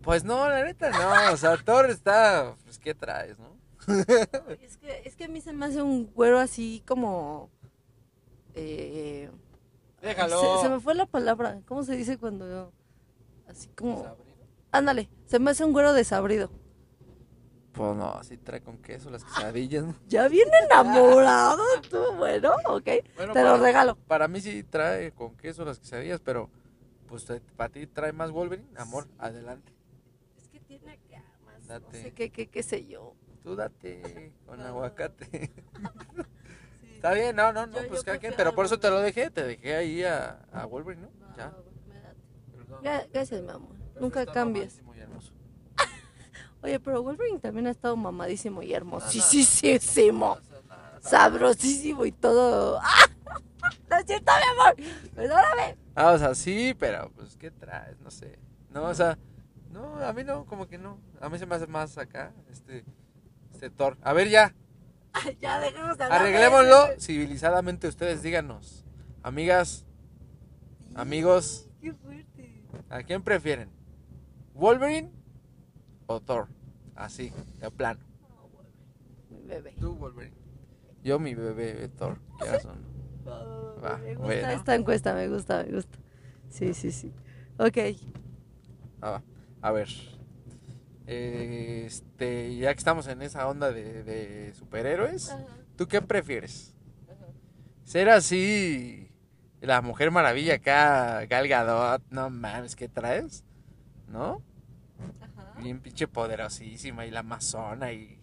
Pues 0.03 0.23
no, 0.23 0.49
la 0.49 0.63
neta 0.63 0.89
no. 0.89 1.33
O 1.33 1.37
sea, 1.37 1.57
Thor 1.57 1.89
está. 1.89 2.55
Pues, 2.63 2.79
¿qué 2.79 2.93
traes, 2.93 3.37
no? 3.37 3.51
Es 4.61 4.77
que, 4.77 5.01
es 5.05 5.15
que 5.15 5.25
a 5.25 5.27
mí 5.27 5.41
se 5.41 5.53
me 5.53 5.65
hace 5.65 5.81
un 5.81 6.11
güero 6.13 6.39
así 6.39 6.83
como... 6.87 7.49
Eh, 8.53 9.29
Déjalo. 10.01 10.57
Se, 10.57 10.63
se 10.63 10.69
me 10.69 10.79
fue 10.79 10.95
la 10.95 11.05
palabra. 11.05 11.61
¿Cómo 11.67 11.83
se 11.83 11.95
dice 11.95 12.17
cuando... 12.17 12.71
Así 13.47 13.69
como... 13.69 14.15
Ándale, 14.71 15.09
se 15.25 15.39
me 15.39 15.51
hace 15.51 15.65
un 15.65 15.73
güero 15.73 15.93
desabrido. 15.93 16.49
Pues 17.73 17.95
no, 17.95 18.11
así 18.13 18.37
trae 18.37 18.61
con 18.61 18.77
queso 18.77 19.09
las 19.09 19.23
quesadillas. 19.23 19.83
¿no? 19.85 19.95
Ya 20.07 20.27
viene 20.27 20.51
enamorado 20.65 21.63
tú, 21.89 21.99
bueno, 22.17 22.51
ok. 22.67 22.87
Bueno, 23.15 23.33
Te 23.33 23.43
lo 23.43 23.57
regalo. 23.57 23.95
Para 24.07 24.27
mí 24.27 24.41
sí 24.41 24.63
trae 24.63 25.11
con 25.13 25.35
queso 25.37 25.63
las 25.63 25.79
quesadillas, 25.79 26.19
pero 26.19 26.49
pues 27.07 27.25
para 27.55 27.69
ti 27.71 27.87
trae 27.87 28.11
más 28.11 28.31
Wolverine, 28.31 28.67
amor, 28.77 29.07
adelante. 29.17 29.73
Es 30.37 30.49
que 30.49 30.59
tiene 30.59 30.97
que 31.07 31.15
más, 31.71 31.81
no 31.81 31.87
Date. 31.87 32.01
sé 32.03 32.13
qué, 32.13 32.29
qué, 32.31 32.47
qué 32.49 32.63
sé 32.63 32.85
yo. 32.85 33.15
Tú 33.43 33.55
date 33.55 34.33
con 34.45 34.59
No. 34.59 34.65
aguacate. 34.67 35.51
Está 36.95 37.13
bien, 37.13 37.35
no, 37.35 37.51
no, 37.51 37.65
no, 37.65 37.81
Yo- 37.81 37.87
pues 37.87 38.01
yo 38.01 38.05
cada 38.05 38.19
quien, 38.19 38.33
pero 38.37 38.53
por 38.53 38.65
eso 38.65 38.79
te 38.79 38.89
lo 38.89 38.99
dejé, 38.99 39.31
te 39.31 39.43
dejé 39.43 39.75
ahí 39.75 40.03
a, 40.03 40.39
a 40.51 40.65
Wolverine, 40.65 41.07
¿no? 41.07 41.09
No, 41.29 41.37
Ya. 41.37 41.53
me 41.87 41.99
date. 41.99 43.09
Gracias, 43.11 43.41
mi 43.41 43.49
amor. 43.49 43.75
Pero 43.93 44.01
Nunca 44.01 44.25
cambias. 44.27 44.79
Oye, 46.63 46.79
pero 46.79 47.01
Wolverine 47.01 47.39
también 47.39 47.65
ha 47.65 47.71
estado 47.71 47.95
mamadísimo 47.97 48.61
y 48.61 48.71
hermosísimo. 48.73 50.37
Sabrosísimo 50.99 52.05
y 52.05 52.11
todo. 52.11 52.79
¡Ah! 52.83 53.05
No 53.89 53.97
es 53.97 54.05
cierto, 54.05 54.31
mi 54.31 54.59
amor. 54.61 54.75
Perdóname. 55.15 55.77
Ah, 55.95 56.11
o 56.11 56.17
sea, 56.19 56.35
sí, 56.35 56.75
pero 56.77 57.11
pues 57.15 57.35
¿qué 57.37 57.49
traes? 57.51 57.99
No 58.01 58.11
sé. 58.11 58.37
No, 58.69 58.83
o 58.83 58.93
sea, 58.93 59.17
no, 59.71 59.95
a 59.97 60.13
mí 60.13 60.23
no, 60.23 60.45
como 60.45 60.67
que 60.67 60.77
no. 60.77 60.99
A 61.19 61.29
mí 61.29 61.37
se 61.37 61.45
me 61.45 61.55
hace 61.55 61.67
más 61.67 61.97
acá, 61.97 62.33
este, 62.49 62.85
este 63.51 63.69
Thor. 63.69 63.97
A 64.01 64.13
ver 64.13 64.29
ya, 64.29 64.53
ya 65.39 65.59
dejemos 65.59 65.97
de 65.97 66.03
hablar. 66.03 66.21
de 66.21 66.29
arreglémoslo 66.29 66.87
ese. 66.87 67.01
civilizadamente 67.01 67.87
ustedes, 67.87 68.21
díganos. 68.21 68.85
Amigas, 69.23 69.85
amigos, 70.95 71.69
Qué 71.81 71.93
fuerte. 71.93 72.63
¿a 72.89 73.03
quién 73.03 73.23
prefieren? 73.23 73.69
¿Wolverine 74.53 75.11
o 76.07 76.19
Thor? 76.19 76.47
Así, 76.95 77.31
de 77.59 77.71
plano. 77.71 77.99
Mi 79.29 79.41
bebé. 79.41 79.75
Tú, 79.79 79.95
Wolverine. 79.95 80.35
Yo, 81.03 81.19
mi 81.19 81.33
bebé, 81.33 81.87
Thor. 81.89 82.19
¿Qué 82.39 82.59
son? 82.59 82.91
Va, 83.27 83.97
me 83.97 84.15
gusta 84.15 84.25
bueno. 84.25 84.49
esta 84.49 84.75
encuesta, 84.75 85.13
me 85.13 85.27
gusta, 85.27 85.63
me 85.63 85.71
gusta. 85.73 85.97
Sí, 86.49 86.73
sí, 86.73 86.91
sí. 86.91 87.13
Ok. 87.57 87.77
Ah, 89.01 89.11
va. 89.11 89.23
A 89.61 89.71
ver. 89.71 89.89
Este, 91.07 92.55
ya 92.55 92.73
que 92.73 92.77
estamos 92.77 93.07
en 93.07 93.21
esa 93.21 93.47
onda 93.47 93.71
de, 93.71 94.03
de 94.03 94.53
superhéroes, 94.53 95.35
¿tú 95.75 95.87
qué 95.87 96.01
prefieres? 96.01 96.73
¿Ser 97.83 98.09
así 98.09 99.09
la 99.59 99.81
Mujer 99.81 100.11
Maravilla 100.11 100.55
acá, 100.55 101.25
Gal 101.25 101.47
Gadot? 101.47 102.01
No 102.09 102.29
mames, 102.29 102.75
¿qué 102.75 102.87
traes? 102.87 103.43
¿No? 104.07 104.41
Ajá. 105.19 105.59
Bien 105.59 105.79
pinche 105.79 106.07
poderosísima 106.07 107.05
y 107.05 107.11
la 107.11 107.19
amazona 107.19 107.91
y... 107.91 108.17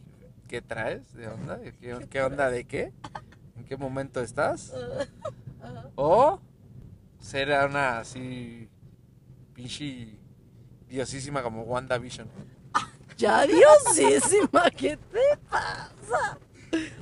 ¿Qué 0.48 0.62
traes? 0.62 1.12
¿De 1.12 1.28
onda? 1.28 1.58
¿De 1.58 1.74
qué, 1.74 2.06
qué 2.08 2.22
onda 2.22 2.50
de 2.50 2.64
qué? 2.64 2.94
¿En 3.56 3.64
qué 3.66 3.76
momento 3.76 4.20
estás? 4.20 4.72
O 5.96 6.40
ser 7.18 7.48
una 7.68 7.98
así 7.98 8.70
pinche 9.52 10.16
diosísima 10.88 11.42
como 11.42 11.62
WandaVision. 11.62 12.28
Ya, 13.16 13.46
diosísima, 13.46 14.70
¿qué 14.76 14.96
te 14.96 15.36
pasa? 15.50 16.38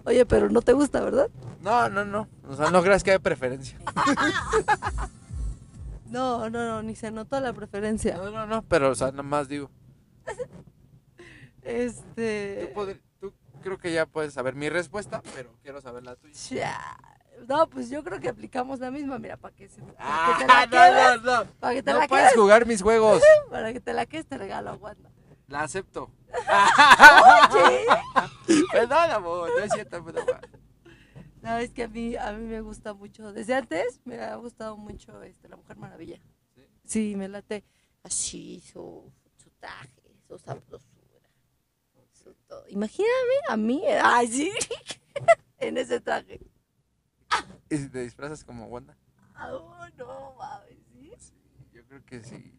Oye, 0.05 0.25
pero 0.25 0.49
no 0.49 0.63
te 0.63 0.73
gusta, 0.73 1.01
¿verdad? 1.01 1.29
No, 1.61 1.89
no, 1.89 2.05
no. 2.05 2.29
O 2.49 2.57
sea, 2.57 2.71
no 2.71 2.83
creas 2.83 3.03
que 3.03 3.13
hay 3.13 3.19
preferencia. 3.19 3.79
No, 6.09 6.49
no, 6.49 6.65
no, 6.65 6.83
ni 6.83 6.95
se 6.95 7.11
notó 7.11 7.41
la 7.41 7.53
preferencia. 7.53 8.17
No, 8.17 8.31
no, 8.31 8.47
no, 8.47 8.63
pero 8.63 8.91
o 8.91 8.95
sea, 8.95 9.11
nada 9.11 9.25
más 9.25 9.49
digo. 9.49 9.71
Este. 11.63 12.73
Tú, 13.21 13.33
tú 13.33 13.35
creo 13.61 13.77
que 13.79 13.93
ya 13.93 14.07
puedes 14.07 14.33
saber 14.33 14.55
mi 14.55 14.69
respuesta, 14.69 15.21
pero 15.35 15.53
quiero 15.63 15.81
saber 15.81 16.05
la 16.05 16.15
tuya. 16.15 16.33
Ya. 16.51 16.99
No, 17.49 17.69
pues 17.69 17.91
yo 17.91 18.03
creo 18.03 18.19
que 18.21 18.29
aplicamos 18.29 18.81
la 18.81 18.91
misma, 18.91 19.19
mira, 19.19 19.37
para 19.37 19.55
que, 19.55 19.69
se, 19.69 19.81
para 19.81 19.93
que 19.93 19.99
Ah, 19.99 20.37
te 20.39 20.47
la 20.47 20.67
no, 20.67 20.71
quedes, 20.71 21.23
no, 21.23 21.45
no. 21.45 21.51
para 21.61 21.75
que 21.75 21.83
te 21.83 21.93
No 21.93 21.99
la 22.01 22.09
puedes 22.09 22.25
quedes, 22.29 22.41
jugar 22.41 22.67
mis 22.67 22.83
juegos. 22.83 23.23
para 23.51 23.73
que 23.73 23.81
te 23.81 23.93
la 23.93 24.07
quedes 24.07 24.27
te 24.27 24.39
regalo 24.39 24.75
Wanda. 24.77 25.11
La 25.49 25.63
acepto. 25.63 26.11
Oye. 27.53 27.87
Perdón, 28.73 29.11
amor. 29.11 29.51
No 29.57 29.65
es 29.65 29.73
cierto, 29.73 30.05
perdón. 30.05 30.25
No, 31.43 31.57
es 31.59 31.71
que 31.71 31.85
a 31.85 31.89
mí, 31.89 32.17
a 32.17 32.33
mí 32.33 32.45
me 32.45 32.61
gusta 32.61 32.93
mucho, 32.95 33.33
desde 33.33 33.55
antes 33.55 34.01
me 34.05 34.21
ha 34.21 34.35
gustado 34.35 34.77
mucho 34.77 35.23
este, 35.23 35.49
La 35.49 35.57
Mujer 35.57 35.77
Maravilla. 35.77 36.19
¿Sí? 36.55 36.63
Sí, 36.85 37.15
me 37.17 37.29
late 37.29 37.65
así, 38.03 38.61
su, 38.73 39.13
su 39.37 39.51
traje, 39.61 40.03
su 40.27 40.37
sabrosura, 40.39 41.31
su 42.13 42.35
todo. 42.49 42.65
Imagíname 42.69 43.35
a 43.49 43.57
mí, 43.57 43.83
ay, 44.03 44.27
sí, 44.27 44.53
en 45.59 45.79
ese 45.79 46.01
traje. 46.01 46.41
¿Y 47.71 47.77
si 47.77 47.89
te 47.89 48.01
disfrazas 48.03 48.45
como 48.45 48.67
Wanda? 48.67 48.97
Oh, 49.51 49.77
no, 49.99 50.35
mames, 50.39 50.79
¿sí? 50.93 51.13
Sí, 51.19 51.35
yo 51.73 51.85
creo 51.87 52.05
que 52.05 52.23
sí. 52.23 52.53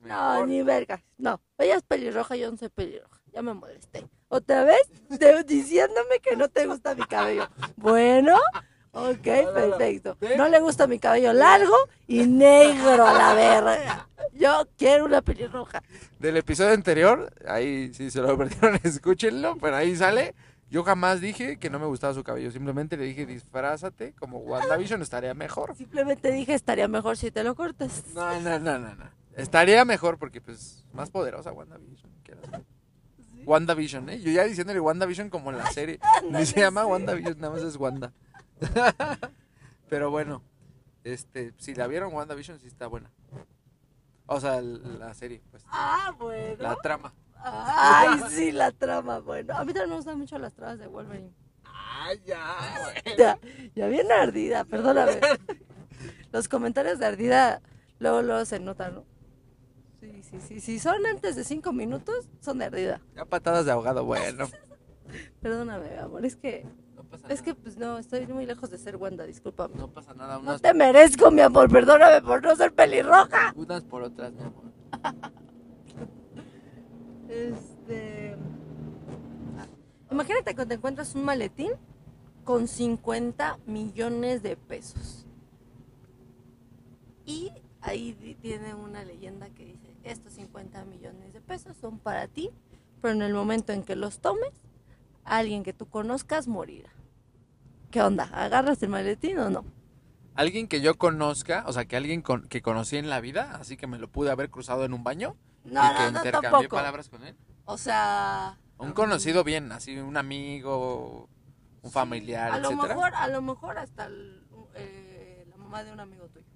No, 0.00 0.08
Mejor. 0.34 0.48
ni 0.48 0.62
vergas. 0.62 1.00
No, 1.16 1.40
ella 1.58 1.76
es 1.76 1.82
pelirroja, 1.82 2.36
yo 2.36 2.50
no 2.50 2.56
soy 2.56 2.68
pelirroja. 2.68 3.20
Ya 3.32 3.42
me 3.42 3.54
molesté. 3.54 4.06
¿Otra 4.28 4.64
vez? 4.64 4.82
Te- 5.18 5.44
diciéndome 5.44 6.20
que 6.22 6.36
no 6.36 6.48
te 6.48 6.66
gusta 6.66 6.94
mi 6.94 7.04
cabello. 7.04 7.48
Bueno, 7.76 8.36
ok, 8.92 9.26
No, 9.26 9.42
no, 9.42 9.46
no. 9.46 9.54
perfecto. 9.76 10.16
No 10.36 10.48
le 10.48 10.60
gusta 10.60 10.86
mi 10.86 10.98
cabello 10.98 11.32
largo 11.32 11.74
y 12.06 12.26
negro 12.26 13.06
a 13.06 13.12
la 13.14 13.34
verga. 13.34 14.08
Yo 14.32 14.68
quiero 14.76 15.04
una 15.06 15.22
pelirroja. 15.22 15.82
Del 16.18 16.36
episodio 16.36 16.72
anterior, 16.72 17.32
ahí 17.46 17.92
si 17.94 18.10
se 18.10 18.20
lo 18.20 18.36
perdieron, 18.36 18.78
escúchenlo, 18.84 19.56
pero 19.56 19.76
ahí 19.76 19.96
sale. 19.96 20.34
Yo 20.74 20.82
jamás 20.82 21.20
dije 21.20 21.56
que 21.56 21.70
no 21.70 21.78
me 21.78 21.86
gustaba 21.86 22.14
su 22.14 22.24
cabello, 22.24 22.50
simplemente 22.50 22.96
le 22.96 23.04
dije 23.04 23.26
disfrázate 23.26 24.12
como 24.14 24.38
WandaVision, 24.38 25.02
estaría 25.02 25.32
mejor. 25.32 25.76
Simplemente 25.76 26.32
dije, 26.32 26.52
estaría 26.52 26.88
mejor 26.88 27.16
si 27.16 27.30
te 27.30 27.44
lo 27.44 27.54
cortas. 27.54 28.02
No, 28.12 28.40
no, 28.40 28.58
no, 28.58 28.80
no, 28.80 28.92
no. 28.96 29.08
Estaría 29.36 29.84
mejor 29.84 30.18
porque 30.18 30.40
pues 30.40 30.84
más 30.92 31.10
poderosa 31.10 31.52
WandaVision. 31.52 32.10
quieras. 32.24 32.44
WandaVision, 33.44 34.08
¿eh? 34.08 34.18
Yo 34.18 34.32
ya 34.32 34.42
diciéndole 34.42 34.80
WandaVision 34.80 35.30
como 35.30 35.52
en 35.52 35.58
la 35.58 35.70
serie. 35.70 36.00
Ni 36.28 36.44
se 36.44 36.58
llama 36.58 36.84
WandaVision, 36.84 37.38
nada 37.38 37.54
más 37.54 37.62
es 37.62 37.76
Wanda. 37.76 38.12
Pero 39.88 40.10
bueno, 40.10 40.42
este, 41.04 41.54
si 41.58 41.76
la 41.76 41.86
vieron 41.86 42.12
WandaVision 42.12 42.58
sí 42.58 42.66
está 42.66 42.88
buena. 42.88 43.12
O 44.26 44.40
sea, 44.40 44.60
la 44.60 45.14
serie, 45.14 45.40
pues. 45.52 45.64
Ah, 45.68 46.12
bueno. 46.18 46.64
La 46.64 46.74
trama. 46.82 47.14
Ay, 47.44 48.20
sí, 48.30 48.52
la 48.52 48.72
trama, 48.72 49.18
bueno. 49.20 49.54
A 49.54 49.64
mí 49.64 49.72
también 49.72 49.90
me 49.90 49.96
gustan 49.96 50.18
mucho 50.18 50.38
las 50.38 50.54
tramas 50.54 50.78
de 50.78 50.86
Wolverine. 50.86 51.30
Ay, 51.64 52.20
ya. 52.26 52.56
Ya, 53.18 53.38
ya 53.74 53.86
bien 53.88 54.10
ardida, 54.10 54.64
perdóname. 54.64 55.20
Los 56.32 56.48
comentarios 56.48 56.98
de 56.98 57.06
ardida 57.06 57.60
luego, 57.98 58.22
luego 58.22 58.44
se 58.44 58.58
notan, 58.60 58.94
¿no? 58.96 59.04
Sí, 60.00 60.22
sí, 60.22 60.40
sí. 60.40 60.60
Si 60.60 60.78
son 60.78 61.04
antes 61.06 61.36
de 61.36 61.44
cinco 61.44 61.72
minutos, 61.72 62.28
son 62.40 62.58
de 62.58 62.66
ardida. 62.66 63.00
Ya 63.14 63.24
patadas 63.24 63.64
de 63.64 63.72
ahogado, 63.72 64.04
bueno. 64.04 64.48
Perdóname, 65.40 65.90
mi 65.90 65.98
amor, 65.98 66.24
es 66.26 66.36
que 66.36 66.66
No 66.96 67.04
pasa 67.04 67.26
Es 67.28 67.40
nada. 67.40 67.42
que, 67.44 67.54
pues 67.54 67.76
no, 67.76 67.98
estoy 67.98 68.26
muy 68.26 68.46
lejos 68.46 68.70
de 68.70 68.78
ser 68.78 68.96
Wanda, 68.96 69.24
discúlpame. 69.24 69.74
No 69.76 69.88
pasa 69.88 70.12
nada. 70.14 70.34
No 70.36 70.40
Unas, 70.40 70.62
te 70.62 70.74
merezco, 70.74 71.30
mi 71.30 71.40
amor, 71.42 71.70
perdóname 71.70 72.20
por 72.22 72.42
no 72.42 72.56
ser 72.56 72.72
pelirroja. 72.72 73.52
unas 73.54 73.84
por 73.84 74.02
otras, 74.02 74.32
mi 74.32 74.42
amor. 74.42 74.64
Este. 77.28 78.36
Imagínate 80.10 80.54
que 80.54 80.66
te 80.66 80.74
encuentras 80.74 81.14
un 81.14 81.24
maletín 81.24 81.72
con 82.44 82.68
50 82.68 83.58
millones 83.66 84.42
de 84.42 84.56
pesos. 84.56 85.26
Y 87.24 87.50
ahí 87.80 88.36
tiene 88.40 88.74
una 88.74 89.02
leyenda 89.04 89.48
que 89.50 89.64
dice, 89.64 89.96
estos 90.04 90.34
50 90.34 90.84
millones 90.84 91.32
de 91.32 91.40
pesos 91.40 91.76
son 91.76 91.98
para 91.98 92.28
ti, 92.28 92.50
pero 93.00 93.14
en 93.14 93.22
el 93.22 93.32
momento 93.32 93.72
en 93.72 93.82
que 93.82 93.96
los 93.96 94.20
tomes, 94.20 94.52
alguien 95.24 95.62
que 95.62 95.72
tú 95.72 95.86
conozcas 95.86 96.46
morirá. 96.48 96.90
¿Qué 97.90 98.02
onda? 98.02 98.24
¿Agarras 98.32 98.82
el 98.82 98.90
maletín 98.90 99.38
o 99.38 99.48
no? 99.50 99.64
Alguien 100.34 100.68
que 100.68 100.80
yo 100.80 100.96
conozca, 100.98 101.64
o 101.66 101.72
sea, 101.72 101.86
que 101.86 101.96
alguien 101.96 102.20
con- 102.20 102.46
que 102.48 102.60
conocí 102.60 102.96
en 102.96 103.08
la 103.08 103.20
vida, 103.20 103.56
así 103.56 103.76
que 103.76 103.86
me 103.86 103.98
lo 103.98 104.08
pude 104.08 104.30
haber 104.30 104.50
cruzado 104.50 104.84
en 104.84 104.92
un 104.92 105.02
baño 105.04 105.36
No, 105.64 105.82
y 105.82 106.12
no, 106.12 106.18
intercambié 106.18 106.50
tampoco. 106.50 106.76
palabras 106.76 107.08
con 107.08 107.24
él. 107.24 107.36
O 107.64 107.76
sea... 107.78 108.58
Un 108.78 108.92
conocido 108.92 109.44
bien, 109.44 109.70
así 109.72 109.96
un 109.98 110.16
amigo, 110.16 111.28
un 111.82 111.90
familiar, 111.90 112.52
A 112.52 112.58
lo 112.58 112.70
etcétera. 112.70 112.94
mejor, 112.94 113.14
a 113.14 113.28
lo 113.28 113.40
mejor 113.42 113.78
hasta 113.78 114.06
el- 114.06 114.46
eh, 114.74 115.46
la 115.48 115.56
mamá 115.56 115.84
de 115.84 115.92
un 115.92 116.00
amigo 116.00 116.28
tuyo. 116.28 116.46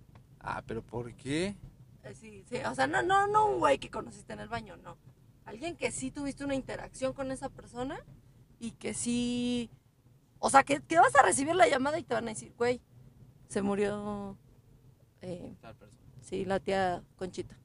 Ah, 0.41 0.63
pero 0.67 0.83
¿por 0.83 1.15
qué? 1.15 1.57
Eh, 2.03 2.15
Sí, 2.15 2.45
sí, 2.49 2.57
o 2.65 2.75
sea, 2.75 2.87
no, 2.87 3.03
no, 3.03 3.27
no 3.27 3.47
un 3.47 3.59
güey 3.59 3.79
que 3.79 3.91
conociste 3.91 4.33
en 4.33 4.41
el 4.41 4.49
baño, 4.49 4.77
no. 4.79 4.97
Alguien 5.45 5.77
que 5.77 5.91
sí 5.91 6.11
tuviste 6.11 6.45
una 6.45 6.55
interacción 6.55 7.13
con 7.13 7.31
esa 7.33 7.49
persona 7.49 7.99
y 8.59 8.73
que 8.73 8.93
sí, 8.95 9.71
o 10.39 10.51
sea, 10.51 10.65
que, 10.65 10.81
que 10.81 10.99
vas 10.99 11.15
a 11.17 11.23
recibir 11.23 11.55
la 11.55 11.69
llamada 11.69 11.99
y 11.99 12.03
te 12.05 12.15
van 12.15 12.25
a 12.27 12.31
decir, 12.31 12.53
güey, 12.59 12.81
se 13.49 13.63
murió, 13.63 14.37
eh, 15.23 15.55
Tal 15.61 15.75
persona. 15.77 16.03
sí, 16.21 16.45
la 16.45 16.61
tía 16.61 17.03
Conchita. 17.17 17.57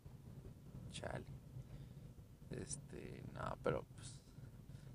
Chale. 0.92 1.26
Este, 2.62 3.24
no, 3.34 3.58
pero 3.64 3.86
pues. 3.96 4.16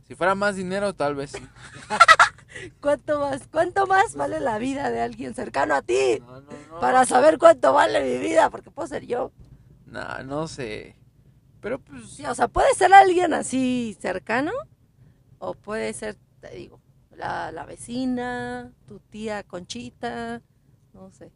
Si 0.07 0.15
fuera 0.15 0.35
más 0.35 0.57
dinero, 0.57 0.95
tal 0.95 1.15
vez 1.15 1.33
sí. 1.33 1.43
¿Cuánto 2.81 3.21
más, 3.21 3.47
cuánto 3.49 3.87
más 3.87 4.15
vale 4.15 4.41
la 4.41 4.59
vida 4.59 4.91
de 4.91 5.03
alguien 5.03 5.35
cercano 5.35 5.75
a 5.75 5.83
ti? 5.83 6.19
No, 6.21 6.41
no, 6.41 6.51
no. 6.71 6.81
Para 6.81 7.05
saber 7.05 7.39
cuánto 7.39 7.73
vale 7.73 8.03
mi 8.03 8.19
vida, 8.19 8.49
porque 8.51 8.71
puedo 8.71 8.89
ser 8.89 9.07
yo. 9.07 9.33
No, 9.87 10.23
no 10.25 10.49
sé. 10.49 10.97
Pero 11.61 11.79
pues. 11.79 12.09
Sí, 12.11 12.25
o 12.25 12.35
sea, 12.35 12.49
puede 12.49 12.73
ser 12.75 12.93
alguien 12.95 13.35
así 13.35 13.97
cercano 14.01 14.53
o 15.39 15.55
puede 15.55 15.93
ser, 15.93 16.17
te 16.41 16.51
digo, 16.51 16.81
la, 17.11 17.53
la 17.53 17.67
vecina, 17.67 18.73
tu 18.87 19.01
tía 19.01 19.43
Conchita, 19.43 20.41
no 20.95 21.11
sé. 21.11 21.31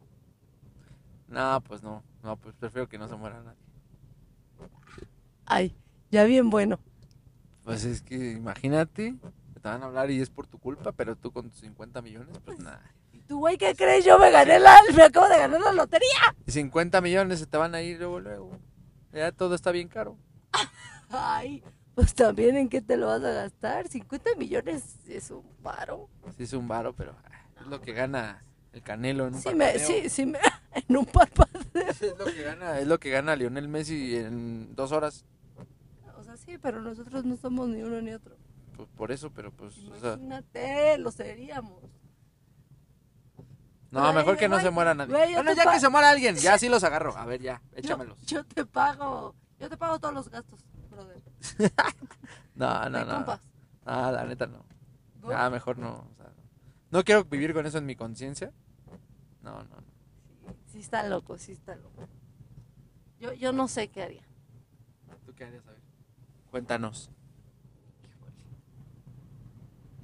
No, 1.27 1.61
pues 1.61 1.83
no. 1.83 2.03
No, 2.21 2.37
pues 2.37 2.55
prefiero 2.55 2.87
que 2.87 2.97
no 2.97 3.07
se 3.07 3.15
muera 3.15 3.41
nadie. 3.41 3.59
Ay, 5.45 5.75
ya 6.13 6.25
bien 6.25 6.51
bueno. 6.51 6.79
Pues 7.63 7.85
es 7.85 8.03
que 8.03 8.33
imagínate, 8.33 9.15
te 9.53 9.67
van 9.67 9.81
a 9.81 9.87
hablar 9.87 10.11
y 10.11 10.21
es 10.21 10.29
por 10.29 10.45
tu 10.45 10.59
culpa, 10.59 10.91
pero 10.91 11.15
tú 11.15 11.31
con 11.31 11.49
tus 11.49 11.59
50 11.61 12.03
millones, 12.03 12.37
pues 12.45 12.59
nada. 12.59 12.93
¿Y 13.11 13.19
tú, 13.21 13.39
güey, 13.39 13.57
qué 13.57 13.73
crees? 13.73 14.05
Yo 14.05 14.19
me 14.19 14.29
gané 14.29 14.59
la, 14.59 14.77
me 14.95 15.03
acabo 15.03 15.27
de 15.27 15.39
ganar 15.39 15.59
la 15.59 15.71
lotería. 15.71 16.35
Y 16.45 16.51
50 16.51 17.01
millones 17.01 17.39
se 17.39 17.47
te 17.47 17.57
van 17.57 17.73
a 17.73 17.81
ir 17.81 17.97
luego, 17.97 18.19
luego. 18.19 18.51
Ya 19.11 19.31
todo 19.31 19.55
está 19.55 19.71
bien 19.71 19.87
caro. 19.87 20.15
Ay, 21.09 21.63
pues 21.95 22.13
también 22.13 22.57
en 22.57 22.69
qué 22.69 22.81
te 22.81 22.95
lo 22.95 23.07
vas 23.07 23.23
a 23.23 23.31
gastar. 23.31 23.87
50 23.87 24.35
millones 24.37 24.99
es 25.07 25.31
un 25.31 25.43
paro. 25.63 26.09
Sí 26.37 26.43
es 26.43 26.53
un 26.53 26.67
varo, 26.67 26.93
pero 26.93 27.15
ah, 27.25 27.59
es 27.59 27.65
lo 27.65 27.81
que 27.81 27.93
gana 27.93 28.43
el 28.71 28.83
Canelo 28.83 29.25
en 29.25 29.33
un 29.33 29.41
Sí, 29.41 29.55
me, 29.55 29.79
sí, 29.79 30.09
sí, 30.09 30.27
me, 30.27 30.37
en 30.73 30.95
un 30.95 31.05
parpadeo. 31.05 31.63
Es 31.73 32.01
lo 32.19 32.25
que 32.25 32.43
gana, 32.43 32.79
es 32.79 32.87
lo 32.87 32.99
que 32.99 33.09
gana 33.09 33.35
Lionel 33.35 33.67
Messi 33.67 34.15
en 34.15 34.75
dos 34.75 34.91
horas. 34.91 35.25
Sí, 36.45 36.57
pero 36.57 36.81
nosotros 36.81 37.23
no 37.25 37.35
somos 37.37 37.69
ni 37.69 37.81
uno 37.83 38.01
ni 38.01 38.11
otro. 38.11 38.35
Pues 38.75 38.89
por 38.89 39.11
eso, 39.11 39.31
pero 39.31 39.51
pues, 39.51 39.77
o 39.77 39.95
sea, 39.97 40.13
Imagínate, 40.13 40.97
lo 40.97 41.11
seríamos. 41.11 41.81
no, 43.91 44.11
mejor 44.13 44.37
que 44.37 44.49
no 44.49 44.55
güey, 44.55 44.65
se 44.65 44.71
muera 44.71 44.93
nadie. 44.93 45.13
güey, 45.13 45.33
bueno, 45.35 45.53
ya 45.53 45.71
que 45.71 45.79
se 45.79 45.89
muera 45.89 46.09
alguien, 46.09 46.35
ya 46.35 46.57
sí 46.59 46.69
los 46.69 46.83
agarro. 46.83 47.15
A 47.15 47.25
ver, 47.25 47.41
ya, 47.41 47.61
échamelos. 47.75 48.19
Yo, 48.21 48.43
te 48.43 48.65
pago, 48.65 49.35
yo 49.59 49.69
te 49.69 49.77
pago 49.77 49.99
todos 49.99 50.13
los 50.13 50.29
gastos, 50.29 50.59
brother. 50.89 51.21
No, 52.55 52.87
no, 52.87 53.03
no. 53.03 53.15
compas. 53.15 53.41
Ah, 53.83 54.11
la 54.11 54.25
neta 54.25 54.45
no. 54.45 54.63
Ah, 55.33 55.49
mejor 55.49 55.79
no. 55.79 56.07
o 56.11 56.15
sea, 56.15 56.31
no 56.91 57.03
quiero 57.03 57.23
vivir 57.23 57.51
con 57.53 57.65
eso 57.65 57.79
en 57.79 57.85
mi 57.87 57.95
conciencia. 57.95 58.51
No, 59.41 59.51
no, 59.63 59.63
no. 59.63 60.53
Sí, 60.67 60.73
sí 60.73 60.79
está 60.79 61.07
loco, 61.07 61.37
sí 61.39 61.53
está 61.53 61.75
loco. 61.75 62.07
Yo, 63.19 63.33
yo 63.33 63.53
no 63.53 63.67
sé 63.67 63.87
qué 63.89 64.03
haría. 64.03 64.23
¿Tú 65.25 65.33
qué 65.33 65.45
harías? 65.45 65.65
A 65.67 65.71
ver. 65.71 65.82
Cuéntanos. 66.53 67.09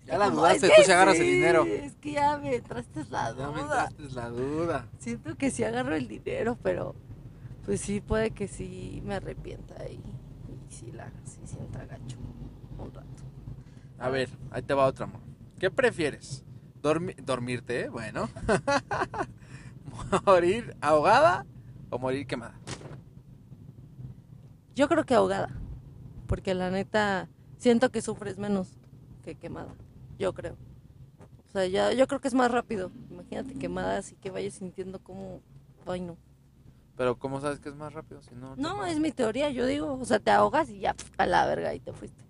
Ya 0.07 0.17
la 0.17 0.31
dudaste, 0.31 0.67
tú 0.67 0.81
si 0.83 0.91
agarras 0.91 1.19
el 1.19 1.27
dinero. 1.27 1.63
Es 1.63 1.95
que 1.97 2.13
ya 2.13 2.39
me 2.39 2.55
entraste 2.55 3.05
la 3.12 3.35
Ya 3.38 3.51
me 3.51 3.62
duda. 3.62 3.83
entraste 3.85 4.15
la 4.15 4.29
duda. 4.29 4.88
Siento 4.97 5.35
que 5.35 5.51
sí 5.51 5.63
agarro 5.63 5.93
el 5.95 6.07
dinero, 6.07 6.57
pero 6.63 6.95
pues 7.65 7.81
sí 7.81 8.01
puede 8.01 8.31
que 8.31 8.47
sí 8.47 8.99
me 9.05 9.13
arrepienta 9.13 9.88
y, 9.88 9.97
y 9.97 10.71
sí 10.73 10.91
la 10.91 11.12
sí 11.23 11.39
sienta 11.45 11.85
gacho 11.85 12.17
un 12.79 12.91
rato. 12.95 13.07
A 13.99 14.09
ver, 14.09 14.29
ahí 14.49 14.63
te 14.63 14.73
va 14.73 14.88
otra, 14.88 15.05
amor. 15.05 15.21
¿Qué 15.59 15.69
prefieres? 15.69 16.43
Dormi- 16.81 17.15
¿Dormirte, 17.17 17.81
eh? 17.81 17.89
Bueno. 17.89 18.27
¿Morir 20.25 20.75
ahogada 20.81 21.45
o 21.91 21.99
morir 21.99 22.25
quemada? 22.25 22.55
Yo 24.73 24.88
creo 24.89 25.05
que 25.05 25.13
ahogada, 25.13 25.49
porque 26.29 26.53
la 26.53 26.69
neta 26.69 27.27
siento 27.57 27.89
que 27.89 28.03
sufres 28.03 28.37
menos 28.37 28.69
que 29.23 29.33
quemada, 29.33 29.73
yo 30.19 30.31
creo. 30.33 30.55
O 31.47 31.51
sea, 31.51 31.65
ya, 31.65 31.91
yo 31.91 32.07
creo 32.07 32.21
que 32.21 32.27
es 32.27 32.35
más 32.35 32.51
rápido. 32.51 32.91
Imagínate 33.09 33.55
quemada 33.55 33.97
así 33.97 34.15
que 34.15 34.29
vayas 34.29 34.53
sintiendo 34.53 34.99
como, 34.99 35.41
ay 35.87 36.01
no. 36.01 36.15
Pero 36.95 37.17
¿cómo 37.17 37.41
sabes 37.41 37.59
que 37.59 37.69
es 37.69 37.75
más 37.75 37.93
rápido 37.93 38.21
si 38.21 38.35
no? 38.35 38.55
No, 38.57 38.85
es 38.85 38.99
mi 38.99 39.11
teoría, 39.11 39.49
yo 39.49 39.65
digo, 39.65 39.97
o 39.99 40.05
sea, 40.05 40.19
te 40.19 40.29
ahogas 40.29 40.69
y 40.69 40.79
ya 40.79 40.95
a 41.17 41.25
la 41.25 41.47
verga 41.47 41.73
y 41.73 41.79
te 41.79 41.93
fuiste. 41.93 42.23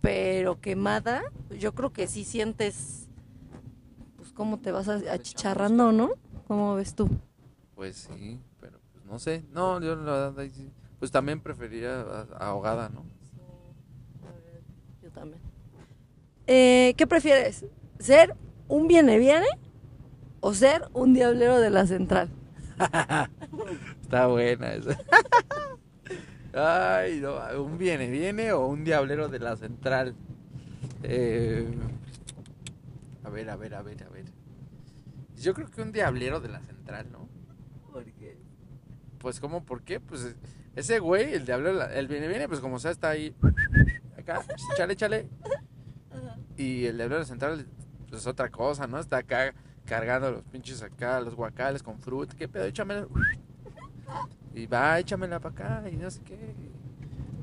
Pero 0.00 0.60
quemada, 0.60 1.22
yo 1.56 1.72
creo 1.72 1.92
que 1.92 2.08
sí 2.08 2.24
sientes, 2.24 3.08
pues 4.16 4.32
cómo 4.32 4.58
te 4.58 4.72
vas 4.72 4.88
achicharrando, 4.88 5.92
¿no? 5.92 6.10
¿Cómo 6.48 6.74
ves 6.74 6.96
tú? 6.96 7.08
Pues 7.76 8.08
sí, 8.10 8.40
pero 8.58 8.80
pues 8.92 9.04
no 9.04 9.20
sé. 9.20 9.44
No, 9.52 9.80
yo 9.80 9.94
la 9.94 10.30
verdad. 10.30 10.50
Pues 10.98 11.12
también 11.12 11.40
preferiría 11.40 12.00
ahogada, 12.40 12.88
¿no? 12.88 13.19
Yo 15.14 15.20
también. 15.20 15.40
Eh, 16.46 16.94
¿Qué 16.96 17.06
prefieres? 17.06 17.64
¿Ser 17.98 18.34
un 18.68 18.88
viene-viene 18.88 19.46
o 20.40 20.54
ser 20.54 20.82
un 20.92 21.14
diablero 21.14 21.60
de 21.60 21.70
la 21.70 21.86
central? 21.86 22.30
Está 24.02 24.26
buena 24.26 24.72
esa. 24.74 24.98
Ay, 26.52 27.20
no, 27.20 27.38
un 27.62 27.78
viene, 27.78 28.10
viene 28.10 28.52
o 28.52 28.66
un 28.66 28.82
diablero 28.84 29.28
de 29.28 29.38
la 29.38 29.56
central. 29.56 30.14
Eh, 31.02 31.68
a 33.22 33.30
ver, 33.30 33.50
a 33.50 33.56
ver, 33.56 33.74
a 33.74 33.82
ver, 33.82 34.02
a 34.02 34.08
ver. 34.08 34.24
Yo 35.36 35.54
creo 35.54 35.70
que 35.70 35.82
un 35.82 35.92
diablero 35.92 36.40
de 36.40 36.48
la 36.48 36.60
central, 36.60 37.06
¿no? 37.12 37.28
Porque 37.92 38.36
Pues, 39.18 39.38
¿cómo? 39.38 39.64
¿Por 39.64 39.82
qué? 39.82 40.00
Pues 40.00 40.34
ese 40.74 40.98
güey, 40.98 41.34
el 41.34 41.44
diablero, 41.46 41.82
el 41.88 42.08
viene, 42.08 42.26
viene, 42.28 42.48
pues 42.48 42.60
como 42.60 42.78
sea, 42.78 42.90
está 42.90 43.10
ahí. 43.10 43.34
Acá, 44.30 44.44
chale, 44.76 44.96
chale. 44.96 45.28
Y 46.56 46.84
el 46.86 46.98
de 46.98 47.08
la 47.08 47.24
central, 47.24 47.66
pues 48.08 48.22
es 48.22 48.26
otra 48.26 48.50
cosa, 48.50 48.86
¿no? 48.86 48.98
Está 48.98 49.18
acá 49.18 49.54
cargando 49.86 50.30
los 50.30 50.42
pinches 50.44 50.82
acá, 50.82 51.20
los 51.20 51.34
guacales 51.34 51.82
con 51.82 51.98
fruta. 51.98 52.34
¿Qué 52.36 52.46
pedo? 52.48 52.64
Échamela. 52.64 53.06
Y 54.54 54.66
va, 54.66 54.98
échamela 54.98 55.40
para 55.40 55.78
acá 55.78 55.88
y 55.90 55.96
no 55.96 56.10
sé 56.10 56.20
qué. 56.22 56.54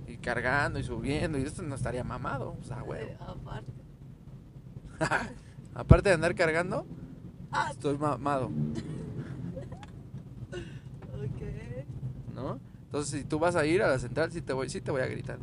Y, 0.08 0.14
y 0.14 0.18
cargando 0.18 0.78
y 0.80 0.84
subiendo. 0.84 1.38
Y 1.38 1.44
esto 1.44 1.62
no 1.64 1.76
estaría 1.76 2.04
mamado. 2.04 2.56
O 2.60 2.64
sea, 2.64 2.82
güey. 2.82 3.14
aparte. 3.20 3.72
Aparte 5.76 6.10
de 6.10 6.16
andar 6.16 6.34
cargando, 6.36 6.86
Ah. 7.52 7.70
estoy 7.72 7.98
mamado, 7.98 8.48
Ok. 11.14 11.42
¿no? 12.36 12.60
Entonces, 12.86 13.20
si 13.22 13.24
tú 13.26 13.40
vas 13.40 13.56
a 13.56 13.66
ir 13.66 13.84
a 13.84 13.88
la 13.90 14.00
central, 14.00 14.32
sí 14.32 14.42
te 14.42 14.54
voy, 14.54 14.70
sí 14.70 14.82
te 14.82 14.92
voy 14.92 15.02
a 15.02 15.06
gritar. 15.08 15.38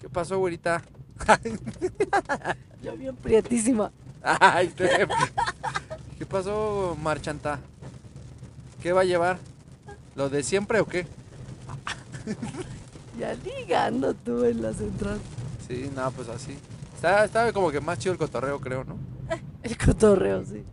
¿Qué 0.00 0.08
pasó, 0.08 0.38
güerita? 0.38 0.82
Yo 2.82 2.96
bien 2.96 3.14
prietísima. 3.16 3.92
Ay, 4.22 4.68
te- 4.68 5.06
¿Qué 6.18 6.26
pasó, 6.26 6.96
marchanta? 7.00 7.58
¿Qué 8.82 8.92
va 8.92 9.02
a 9.02 9.04
llevar? 9.04 9.38
¿Lo 10.14 10.28
de 10.28 10.42
siempre 10.42 10.80
o 10.80 10.86
qué? 10.86 11.06
Ya 13.18 13.34
ligando 13.34 14.14
tú 14.14 14.44
en 14.44 14.62
la 14.62 14.72
central. 14.72 15.18
Sí, 15.66 15.90
no, 15.94 16.10
pues 16.12 16.28
así. 16.28 16.56
Está, 16.94 17.24
está 17.24 17.52
como 17.52 17.70
que 17.70 17.80
más 17.80 17.98
chido 17.98 18.12
el 18.12 18.18
cotorreo, 18.18 18.60
creo, 18.60 18.84
¿no? 18.84 18.96
El 19.62 19.76
cotorreo, 19.76 20.44
sí. 20.44 20.64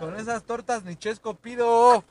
Con 0.00 0.16
esas 0.16 0.42
tortas 0.42 0.84
ni 0.84 0.96
chesco 0.96 1.34
pido. 1.34 2.04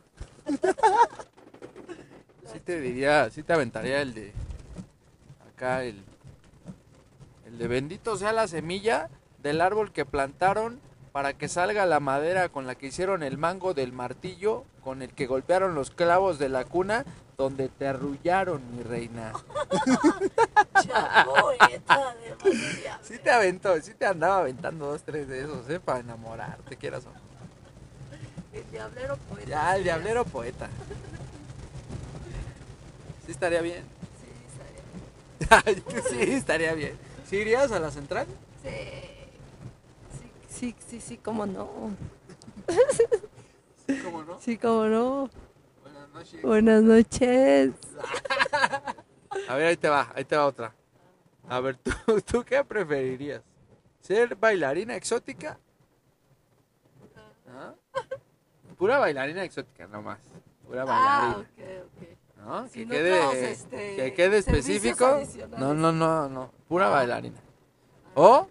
Sí 2.51 2.59
te 2.63 2.79
diría, 2.81 3.29
sí 3.29 3.43
te 3.43 3.53
aventaría 3.53 4.01
el 4.01 4.13
de 4.13 4.31
acá 5.53 5.83
el 5.83 6.01
el 7.47 7.57
de 7.57 7.67
bendito 7.67 8.17
sea 8.17 8.33
la 8.33 8.47
semilla 8.47 9.09
del 9.41 9.61
árbol 9.61 9.91
que 9.91 10.05
plantaron 10.05 10.79
para 11.11 11.33
que 11.33 11.47
salga 11.47 11.85
la 11.85 11.99
madera 11.99 12.49
con 12.49 12.67
la 12.67 12.75
que 12.75 12.87
hicieron 12.87 13.23
el 13.23 13.37
mango 13.37 13.73
del 13.73 13.91
martillo 13.93 14.65
con 14.83 15.01
el 15.01 15.09
que 15.13 15.25
golpearon 15.27 15.73
los 15.75 15.89
clavos 15.91 16.39
de 16.39 16.49
la 16.49 16.65
cuna 16.65 17.05
donde 17.37 17.69
te 17.69 17.87
arrullaron, 17.87 18.61
mi 18.75 18.81
reina. 18.83 19.31
Sí 23.03 23.17
te 23.23 23.29
aventó, 23.31 23.79
sí 23.81 23.93
te 23.93 24.05
andaba 24.05 24.39
aventando 24.39 24.87
dos, 24.87 25.03
tres 25.03 25.27
de 25.27 25.41
esos, 25.41 25.69
¿eh? 25.69 25.79
Para 25.79 25.99
enamorarte, 25.99 26.75
quieras 26.77 27.03
o 27.05 27.09
no. 27.09 27.27
El 28.59 28.71
diablero 28.71 29.17
poeta. 29.17 29.47
Ya, 29.47 29.75
el 29.75 29.83
diablero 29.83 30.25
poeta. 30.25 30.67
Sí 33.25 33.31
estaría 33.31 33.61
bien. 33.61 33.83
Sí, 34.19 35.49
estaría- 35.51 35.63
Ay, 35.65 35.83
sí, 36.09 36.33
estaría 36.33 36.73
bien. 36.73 36.97
¿Sí 37.29 37.37
irías 37.37 37.71
a 37.71 37.79
la 37.79 37.91
central? 37.91 38.27
Sí. 38.63 38.69
Sí, 40.19 40.29
sí, 40.47 40.75
sí, 40.87 41.01
sí, 41.01 41.17
cómo 41.17 41.45
no. 41.45 41.91
¿Cómo 44.03 44.23
no? 44.23 44.39
Sí, 44.39 44.57
cómo 44.57 44.85
no. 44.85 45.29
Buenas 45.83 46.09
noches. 46.13 46.41
Buenas 46.41 46.83
noches. 46.83 47.71
A 49.47 49.55
ver, 49.55 49.67
ahí 49.67 49.77
te 49.77 49.89
va, 49.89 50.11
ahí 50.15 50.25
te 50.25 50.35
va 50.35 50.45
otra. 50.47 50.73
A 51.49 51.59
ver, 51.59 51.77
¿tú, 51.77 51.91
tú 52.25 52.43
qué 52.43 52.63
preferirías? 52.63 53.41
¿Ser 54.01 54.35
bailarina 54.35 54.95
exótica? 54.95 55.57
¿Ah? 57.49 57.73
Pura 58.77 58.99
bailarina 58.99 59.43
exótica, 59.43 59.87
nomás. 59.87 60.19
Pura 60.65 60.81
Ah, 60.83 60.85
bailarina. 60.85 61.37
ok, 61.39 62.01
ok. 62.03 62.16
¿No? 62.47 62.67
Sin 62.69 62.87
que, 62.89 62.95
quede, 62.95 63.51
este, 63.51 63.95
que 63.95 64.13
quede 64.13 64.37
específico. 64.37 65.19
No, 65.57 65.73
no, 65.73 65.91
no, 65.91 66.29
no. 66.29 66.51
Pura 66.67 66.87
Ah. 66.87 66.91
bailarina. 66.91 67.37
O 68.15 68.47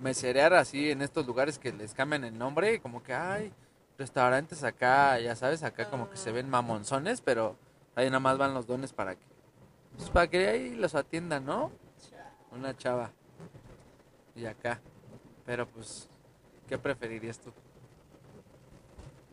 meserear 0.00 0.54
así 0.54 0.90
en 0.90 1.02
estos 1.02 1.26
lugares 1.26 1.58
que 1.58 1.72
les 1.72 1.94
cambian 1.94 2.24
el 2.24 2.38
nombre, 2.38 2.80
como 2.80 3.02
que 3.02 3.14
hay 3.14 3.52
restaurantes 3.98 4.62
acá, 4.62 5.18
ya 5.18 5.34
sabes, 5.34 5.62
acá 5.64 5.90
como 5.90 6.08
que 6.08 6.16
se 6.16 6.30
ven 6.30 6.48
mamonzones, 6.48 7.20
pero 7.20 7.56
ahí 7.96 8.06
nada 8.06 8.20
más 8.20 8.38
van 8.38 8.54
los 8.54 8.66
dones 8.66 8.92
para 8.92 9.16
que, 9.16 9.24
pues 9.96 10.10
para 10.10 10.28
que 10.28 10.46
ahí 10.46 10.74
los 10.76 10.94
atiendan, 10.94 11.44
¿no? 11.44 11.72
Una 12.52 12.76
chava. 12.76 13.10
Y 14.36 14.46
acá. 14.46 14.80
Pero 15.44 15.66
pues, 15.66 16.08
¿qué 16.68 16.78
preferirías 16.78 17.40
tú? 17.40 17.52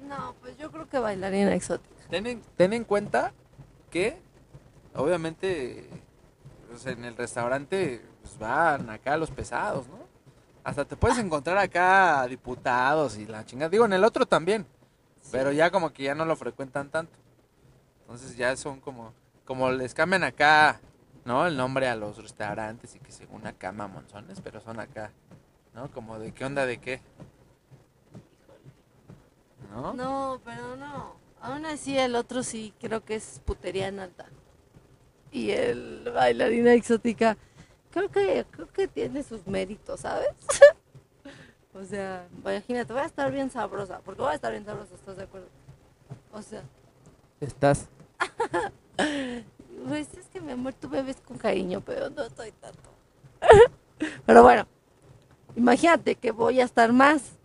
No, 0.08 0.36
pues 0.42 0.58
yo 0.58 0.72
creo 0.72 0.88
que 0.88 1.00
bailarina 1.00 1.54
exótica. 1.54 1.96
Ten 2.10 2.28
en, 2.28 2.42
ten 2.56 2.74
en 2.74 2.84
cuenta 2.84 3.34
que, 3.90 4.20
obviamente, 4.96 5.90
pues, 6.70 6.86
en 6.86 7.06
el 7.06 7.16
restaurante 7.16 8.02
pues, 8.22 8.38
van 8.38 8.90
acá 8.90 9.18
los 9.18 9.32
pesados, 9.32 9.88
¿no? 9.88 10.00
Hasta 10.64 10.84
te 10.84 10.96
puedes 10.96 11.18
encontrar 11.20 11.58
acá 11.58 12.26
diputados 12.28 13.18
y 13.18 13.26
la 13.26 13.46
chingada. 13.46 13.70
Digo, 13.70 13.86
en 13.86 13.94
el 13.94 14.04
otro 14.04 14.26
también, 14.26 14.66
pero 15.32 15.52
ya 15.52 15.70
como 15.70 15.94
que 15.94 16.04
ya 16.04 16.16
no 16.16 16.26
lo 16.26 16.36
frecuentan 16.36 16.90
tanto. 16.90 17.14
Entonces 18.02 18.36
ya 18.36 18.56
son 18.56 18.80
como, 18.80 19.14
como 19.46 19.70
les 19.72 19.94
cambian 19.94 20.24
acá, 20.24 20.80
¿no? 21.24 21.46
El 21.48 21.56
nombre 21.56 21.88
a 21.88 21.96
los 21.96 22.18
restaurantes 22.18 22.96
y 22.96 23.00
que 23.00 23.12
según 23.12 23.46
acá 23.48 23.72
mamonzones, 23.72 24.42
pero 24.42 24.60
son 24.60 24.80
acá, 24.80 25.12
¿no? 25.74 25.92
Como 25.92 26.20
de 26.20 26.32
qué 26.34 26.46
onda 26.46 26.66
de 26.66 26.78
qué. 26.80 27.00
¿No? 29.76 29.94
No, 29.94 30.42
pero 30.44 30.76
no. 30.76 31.16
Aún 31.42 31.66
así 31.66 31.98
el 31.98 32.16
otro 32.16 32.42
sí 32.44 32.74
creo 32.80 33.04
que 33.04 33.16
es 33.16 33.42
putería 33.46 33.88
en 33.88 34.00
alta. 34.00 34.26
Y 35.32 35.52
el 35.52 36.10
bailarina 36.14 36.74
exótica 36.74 37.38
creo 37.92 38.10
que 38.10 38.46
creo 38.50 38.72
que 38.72 38.88
tiene 38.88 39.22
sus 39.22 39.46
méritos, 39.46 40.00
¿sabes? 40.00 40.30
o 41.74 41.84
sea, 41.84 42.28
imagínate, 42.38 42.94
voy 42.94 43.02
a 43.02 43.06
estar 43.06 43.32
bien 43.32 43.52
sabrosa, 43.52 44.00
porque 44.00 44.22
voy 44.22 44.32
a 44.32 44.36
estar 44.36 44.52
bien 44.52 44.66
sabrosa, 44.66 44.96
¿estás 44.96 45.18
de 45.18 45.24
acuerdo? 45.24 45.48
O 46.32 46.42
sea, 46.42 46.64
Estás. 47.42 47.88
pues 49.88 50.14
es 50.14 50.26
que 50.32 50.40
mi 50.40 50.54
amor, 50.54 50.74
tú 50.74 50.90
me 50.90 51.02
ves 51.02 51.18
con 51.18 51.38
cariño, 51.38 51.82
pero 51.82 52.10
no 52.10 52.24
estoy 52.24 52.52
tanto. 52.54 52.90
pero 54.26 54.42
bueno, 54.42 54.66
imagínate 55.56 56.16
que 56.16 56.32
voy 56.32 56.62
a 56.62 56.64
estar 56.64 56.94
más. 56.94 57.38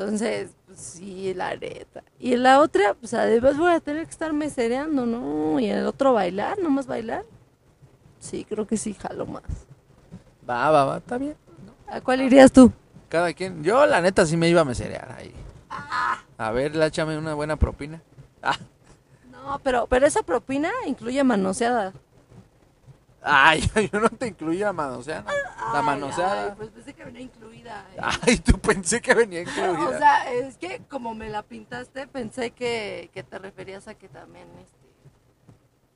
Entonces, 0.00 0.48
pues 0.66 0.80
sí, 0.80 1.34
la 1.34 1.54
neta. 1.56 2.02
Y 2.18 2.32
en 2.32 2.42
la 2.42 2.60
otra, 2.60 2.94
pues 2.94 3.12
además 3.12 3.58
voy 3.58 3.70
a 3.70 3.80
tener 3.80 4.06
que 4.06 4.10
estar 4.10 4.32
mesereando, 4.32 5.04
¿no? 5.04 5.60
Y 5.60 5.66
en 5.66 5.76
el 5.76 5.86
otro 5.86 6.14
bailar, 6.14 6.58
nomás 6.58 6.86
bailar. 6.86 7.22
Sí, 8.18 8.46
creo 8.48 8.66
que 8.66 8.78
sí, 8.78 8.94
jalo 8.94 9.26
más. 9.26 9.42
Va, 10.48 10.70
va, 10.70 10.86
va, 10.86 10.96
está 10.96 11.18
bien. 11.18 11.36
¿A 11.86 12.00
cuál 12.00 12.22
irías 12.22 12.50
tú? 12.50 12.72
Cada 13.10 13.34
quien. 13.34 13.62
Yo, 13.62 13.84
la 13.84 14.00
neta, 14.00 14.24
sí 14.24 14.38
me 14.38 14.48
iba 14.48 14.62
a 14.62 14.64
meserear 14.64 15.12
ahí. 15.18 15.34
A 16.38 16.50
ver, 16.50 16.74
la 16.76 16.86
échame 16.86 17.18
una 17.18 17.34
buena 17.34 17.56
propina. 17.56 18.00
Ah, 18.42 18.56
No, 19.30 19.60
pero, 19.62 19.86
pero 19.86 20.06
esa 20.06 20.22
propina 20.22 20.70
incluye 20.86 21.22
manoseada. 21.22 21.92
Ay, 23.22 23.70
yo 23.92 24.00
no 24.00 24.08
te 24.08 24.28
incluía 24.28 24.72
la 24.72 24.72
manoseada. 25.60 25.72
La 25.72 25.78
Ay, 25.78 25.84
manoseada. 25.86 26.44
ay, 26.46 26.52
pues 26.56 26.70
pensé 26.70 26.94
que 26.94 27.04
venía 27.04 27.20
incluida. 27.20 27.86
eh. 27.94 28.00
Ay, 28.26 28.36
tú 28.38 28.58
pensé 28.58 29.00
que 29.00 29.14
venía 29.14 29.42
incluida. 29.42 29.88
O 29.88 29.98
sea, 29.98 30.32
es 30.32 30.56
que 30.56 30.80
como 30.88 31.14
me 31.14 31.28
la 31.28 31.42
pintaste, 31.42 32.06
pensé 32.06 32.50
que, 32.52 33.10
que 33.12 33.22
te 33.22 33.38
referías 33.38 33.88
a 33.88 33.94
que 33.94 34.08
también 34.08 34.48
este, 34.60 34.76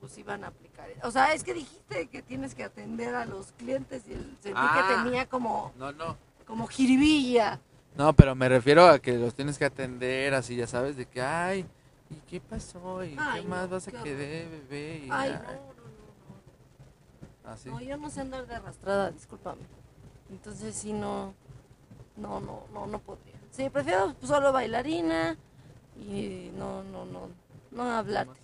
pues 0.01 0.17
iban 0.19 0.45
a 0.45 0.49
aplicar. 0.49 0.87
O 1.03 1.11
sea, 1.11 1.33
es 1.35 1.43
que 1.45 1.55
dijiste 1.55 2.07
que 2.09 2.23
tienes 2.23 2.55
que 2.55 2.65
atender 2.65 3.15
a 3.15 3.25
los 3.25 3.53
clientes 3.53 4.03
y 4.09 4.13
el, 4.13 4.37
sentí 4.43 4.53
Ah. 4.55 4.87
que 4.89 4.95
tenía 5.05 5.27
como, 5.27 5.73
No, 5.77 5.93
no. 5.93 6.17
como 6.47 6.67
jiribilla. 6.67 7.61
No, 7.97 8.13
pero 8.13 8.35
me 8.35 8.49
refiero 8.49 8.87
a 8.89 8.99
que 8.99 9.13
los 9.17 9.35
tienes 9.35 9.57
que 9.57 9.65
atender 9.65 10.35
así, 10.35 10.57
ya 10.57 10.67
sabes, 10.67 10.97
de 10.97 11.07
que, 11.07 11.23
ay, 11.23 11.65
¿y 12.11 12.17
qué 12.29 12.41
pasó? 12.41 13.05
¿Y 13.05 13.17
Ay, 13.19 13.43
qué 13.43 13.49
más 13.49 13.69
no, 13.69 13.77
vas 13.77 13.87
a 13.89 13.93
querer, 13.93 14.49
bebé? 14.49 15.03
Y 15.07 15.09
Ay, 15.13 15.31
ay, 15.31 15.57
no, 15.69 15.74
no, 17.45 17.73
no, 17.73 17.81
yo 17.81 17.97
no 17.97 18.11
sé 18.11 18.21
andar 18.21 18.47
de 18.47 18.55
arrastrada, 18.55 19.11
discúlpame. 19.11 19.63
Entonces 20.31 20.75
sí, 20.75 20.93
no, 20.93 21.35
no, 22.17 22.41
no, 22.41 22.67
no, 22.73 22.87
no 22.87 22.99
podría. 22.99 23.35
Sí, 23.51 23.69
prefiero 23.71 24.15
solo 24.23 24.53
bailarina 24.53 25.37
y 25.97 26.51
no, 26.57 26.83
no, 26.85 27.05
no, 27.05 27.29
no 27.71 27.83
hablarte. 27.83 28.41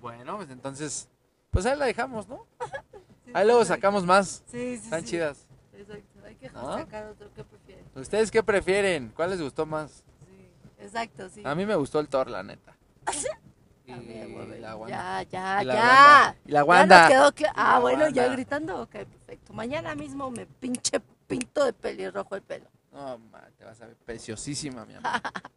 Bueno, 0.00 0.36
pues 0.36 0.50
entonces, 0.50 1.08
pues 1.50 1.66
ahí 1.66 1.76
la 1.76 1.86
dejamos, 1.86 2.28
¿no? 2.28 2.46
Sí, 3.24 3.32
Ahí 3.34 3.46
luego 3.46 3.62
sacamos 3.62 4.06
más. 4.06 4.42
Sí, 4.46 4.78
sí, 4.78 4.84
Están 4.84 5.02
sí. 5.02 5.08
chidas. 5.08 5.46
Exacto, 5.74 6.24
hay 6.24 6.34
que 6.36 6.50
¿Ah? 6.54 6.78
sacar 6.78 7.08
otro 7.08 7.30
que 7.34 7.44
prefieren. 7.44 7.84
¿Ustedes 7.94 8.30
qué 8.30 8.42
prefieren? 8.42 9.12
¿Cuál 9.14 9.28
les 9.30 9.42
gustó 9.42 9.66
más? 9.66 10.02
Sí, 10.26 10.48
exacto, 10.78 11.28
sí. 11.28 11.42
A 11.44 11.54
mí 11.54 11.66
me 11.66 11.74
gustó 11.74 12.00
el 12.00 12.08
Thor, 12.08 12.30
la 12.30 12.42
neta. 12.42 12.74
Y 13.88 13.90
También, 13.90 14.32
güey. 14.34 14.60
la 14.60 14.76
Wanda. 14.76 15.22
Ya, 15.22 15.22
ya, 15.30 15.62
Y 15.62 15.64
la 15.64 15.74
ya. 15.74 15.80
Wanda. 15.80 16.36
Y 16.44 16.50
la 16.52 17.08
Ya 17.08 17.18
nos 17.20 17.32
quedó 17.32 17.48
Ah, 17.54 17.72
la 17.74 17.78
bueno, 17.78 18.08
ya 18.10 18.28
gritando. 18.28 18.82
Ok, 18.82 18.90
perfecto. 18.90 19.54
Mañana 19.54 19.94
mismo 19.94 20.30
me 20.30 20.44
pinche 20.44 21.00
pinto 21.26 21.64
de 21.64 21.72
pelirrojo 21.72 22.34
el 22.36 22.42
pelo. 22.42 22.66
No, 22.92 23.16
ma, 23.18 23.40
te 23.56 23.64
vas 23.64 23.80
a 23.80 23.86
ver 23.86 23.96
preciosísima, 23.96 24.84
mi 24.84 24.94
amor. 24.94 25.10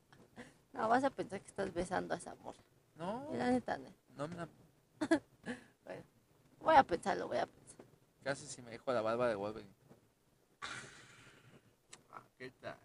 No, 0.73 0.87
vas 0.87 1.03
a 1.03 1.09
pensar 1.09 1.41
que 1.41 1.47
estás 1.49 1.73
besando 1.73 2.13
a 2.13 2.17
esa 2.17 2.33
morra. 2.35 2.61
No, 2.95 3.27
la 3.33 3.51
neta, 3.51 3.77
no. 3.77 3.89
no 4.15 4.27
me... 4.29 4.47
Bueno, 5.83 6.03
voy 6.61 6.75
a 6.75 6.83
pensarlo, 6.83 7.27
voy 7.27 7.39
a 7.39 7.45
pensar. 7.45 7.85
Casi 8.23 8.47
si 8.47 8.61
me 8.61 8.71
dijo 8.71 8.93
la 8.93 9.01
barba 9.01 9.27
de 9.27 9.35
Wolverine. 9.35 9.69
Ah, 12.09 12.23
¿Qué 12.37 12.51
tal? 12.61 12.77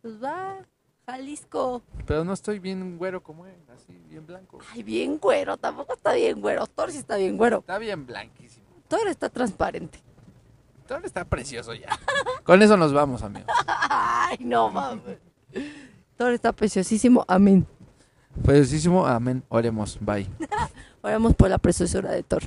Pues 0.00 0.22
va, 0.24 0.64
Jalisco. 1.10 1.82
Pero 2.06 2.24
no 2.24 2.32
estoy 2.32 2.58
bien 2.58 2.96
güero 2.98 3.22
como 3.22 3.46
él, 3.46 3.56
así, 3.74 3.92
bien 4.08 4.26
blanco. 4.26 4.58
Ay, 4.72 4.82
bien 4.82 5.18
güero, 5.18 5.56
tampoco 5.56 5.94
está 5.94 6.12
bien 6.14 6.40
güero. 6.40 6.66
Thor 6.66 6.92
sí 6.92 6.98
está 6.98 7.16
bien 7.16 7.36
güero. 7.36 7.58
Está 7.58 7.78
bien 7.78 8.06
blanquísimo. 8.06 8.66
Thor 8.88 9.08
está 9.08 9.28
transparente. 9.28 10.00
Thor 10.86 11.04
está 11.04 11.24
precioso 11.24 11.74
ya. 11.74 11.98
Con 12.44 12.62
eso 12.62 12.76
nos 12.76 12.92
vamos, 12.92 13.22
amigos. 13.22 13.50
Ay, 13.66 14.38
no 14.40 14.70
mames. 14.70 15.18
Thor 16.16 16.32
está 16.32 16.52
preciosísimo. 16.52 17.24
Amén. 17.26 17.66
Preciosísimo, 18.44 19.06
amén. 19.06 19.42
Oremos, 19.48 19.98
bye. 20.00 20.28
Oramos 21.02 21.34
por 21.34 21.50
la 21.50 21.58
preciosura 21.58 22.12
de 22.12 22.22
Thor. 22.22 22.42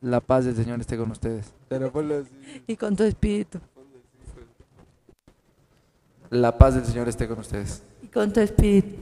La 0.00 0.20
paz 0.20 0.44
del 0.44 0.56
Señor 0.56 0.80
esté 0.80 0.96
con 0.96 1.10
ustedes. 1.10 1.52
Pero 1.68 1.92
ponlo 1.92 2.20
así. 2.20 2.62
Y 2.66 2.76
con 2.76 2.96
tu 2.96 3.02
espíritu. 3.04 3.60
La 6.30 6.56
paz 6.56 6.76
del 6.76 6.84
Señor 6.84 7.08
esté 7.08 7.26
con 7.26 7.40
ustedes. 7.40 7.82
Y 8.02 8.06
con 8.06 8.32
tu 8.32 8.38
espíritu. 8.38 8.96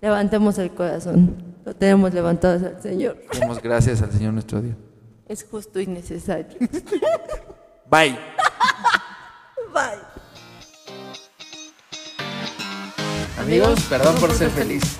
Levantemos 0.00 0.56
el 0.58 0.70
corazón. 0.70 1.34
Lo 1.64 1.74
tenemos 1.74 2.14
levantado 2.14 2.64
al 2.66 2.80
Señor. 2.80 3.18
Demos 3.32 3.60
gracias 3.60 4.00
al 4.00 4.12
Señor 4.12 4.32
nuestro 4.32 4.62
Dios. 4.62 4.76
Es 5.26 5.44
justo 5.44 5.80
y 5.80 5.88
necesario. 5.88 6.56
Bye. 7.90 8.16
Bye. 9.72 10.00
Amigos, 13.40 13.84
perdón 13.88 14.14
por 14.20 14.32
ser 14.32 14.50
feliz. 14.50 14.98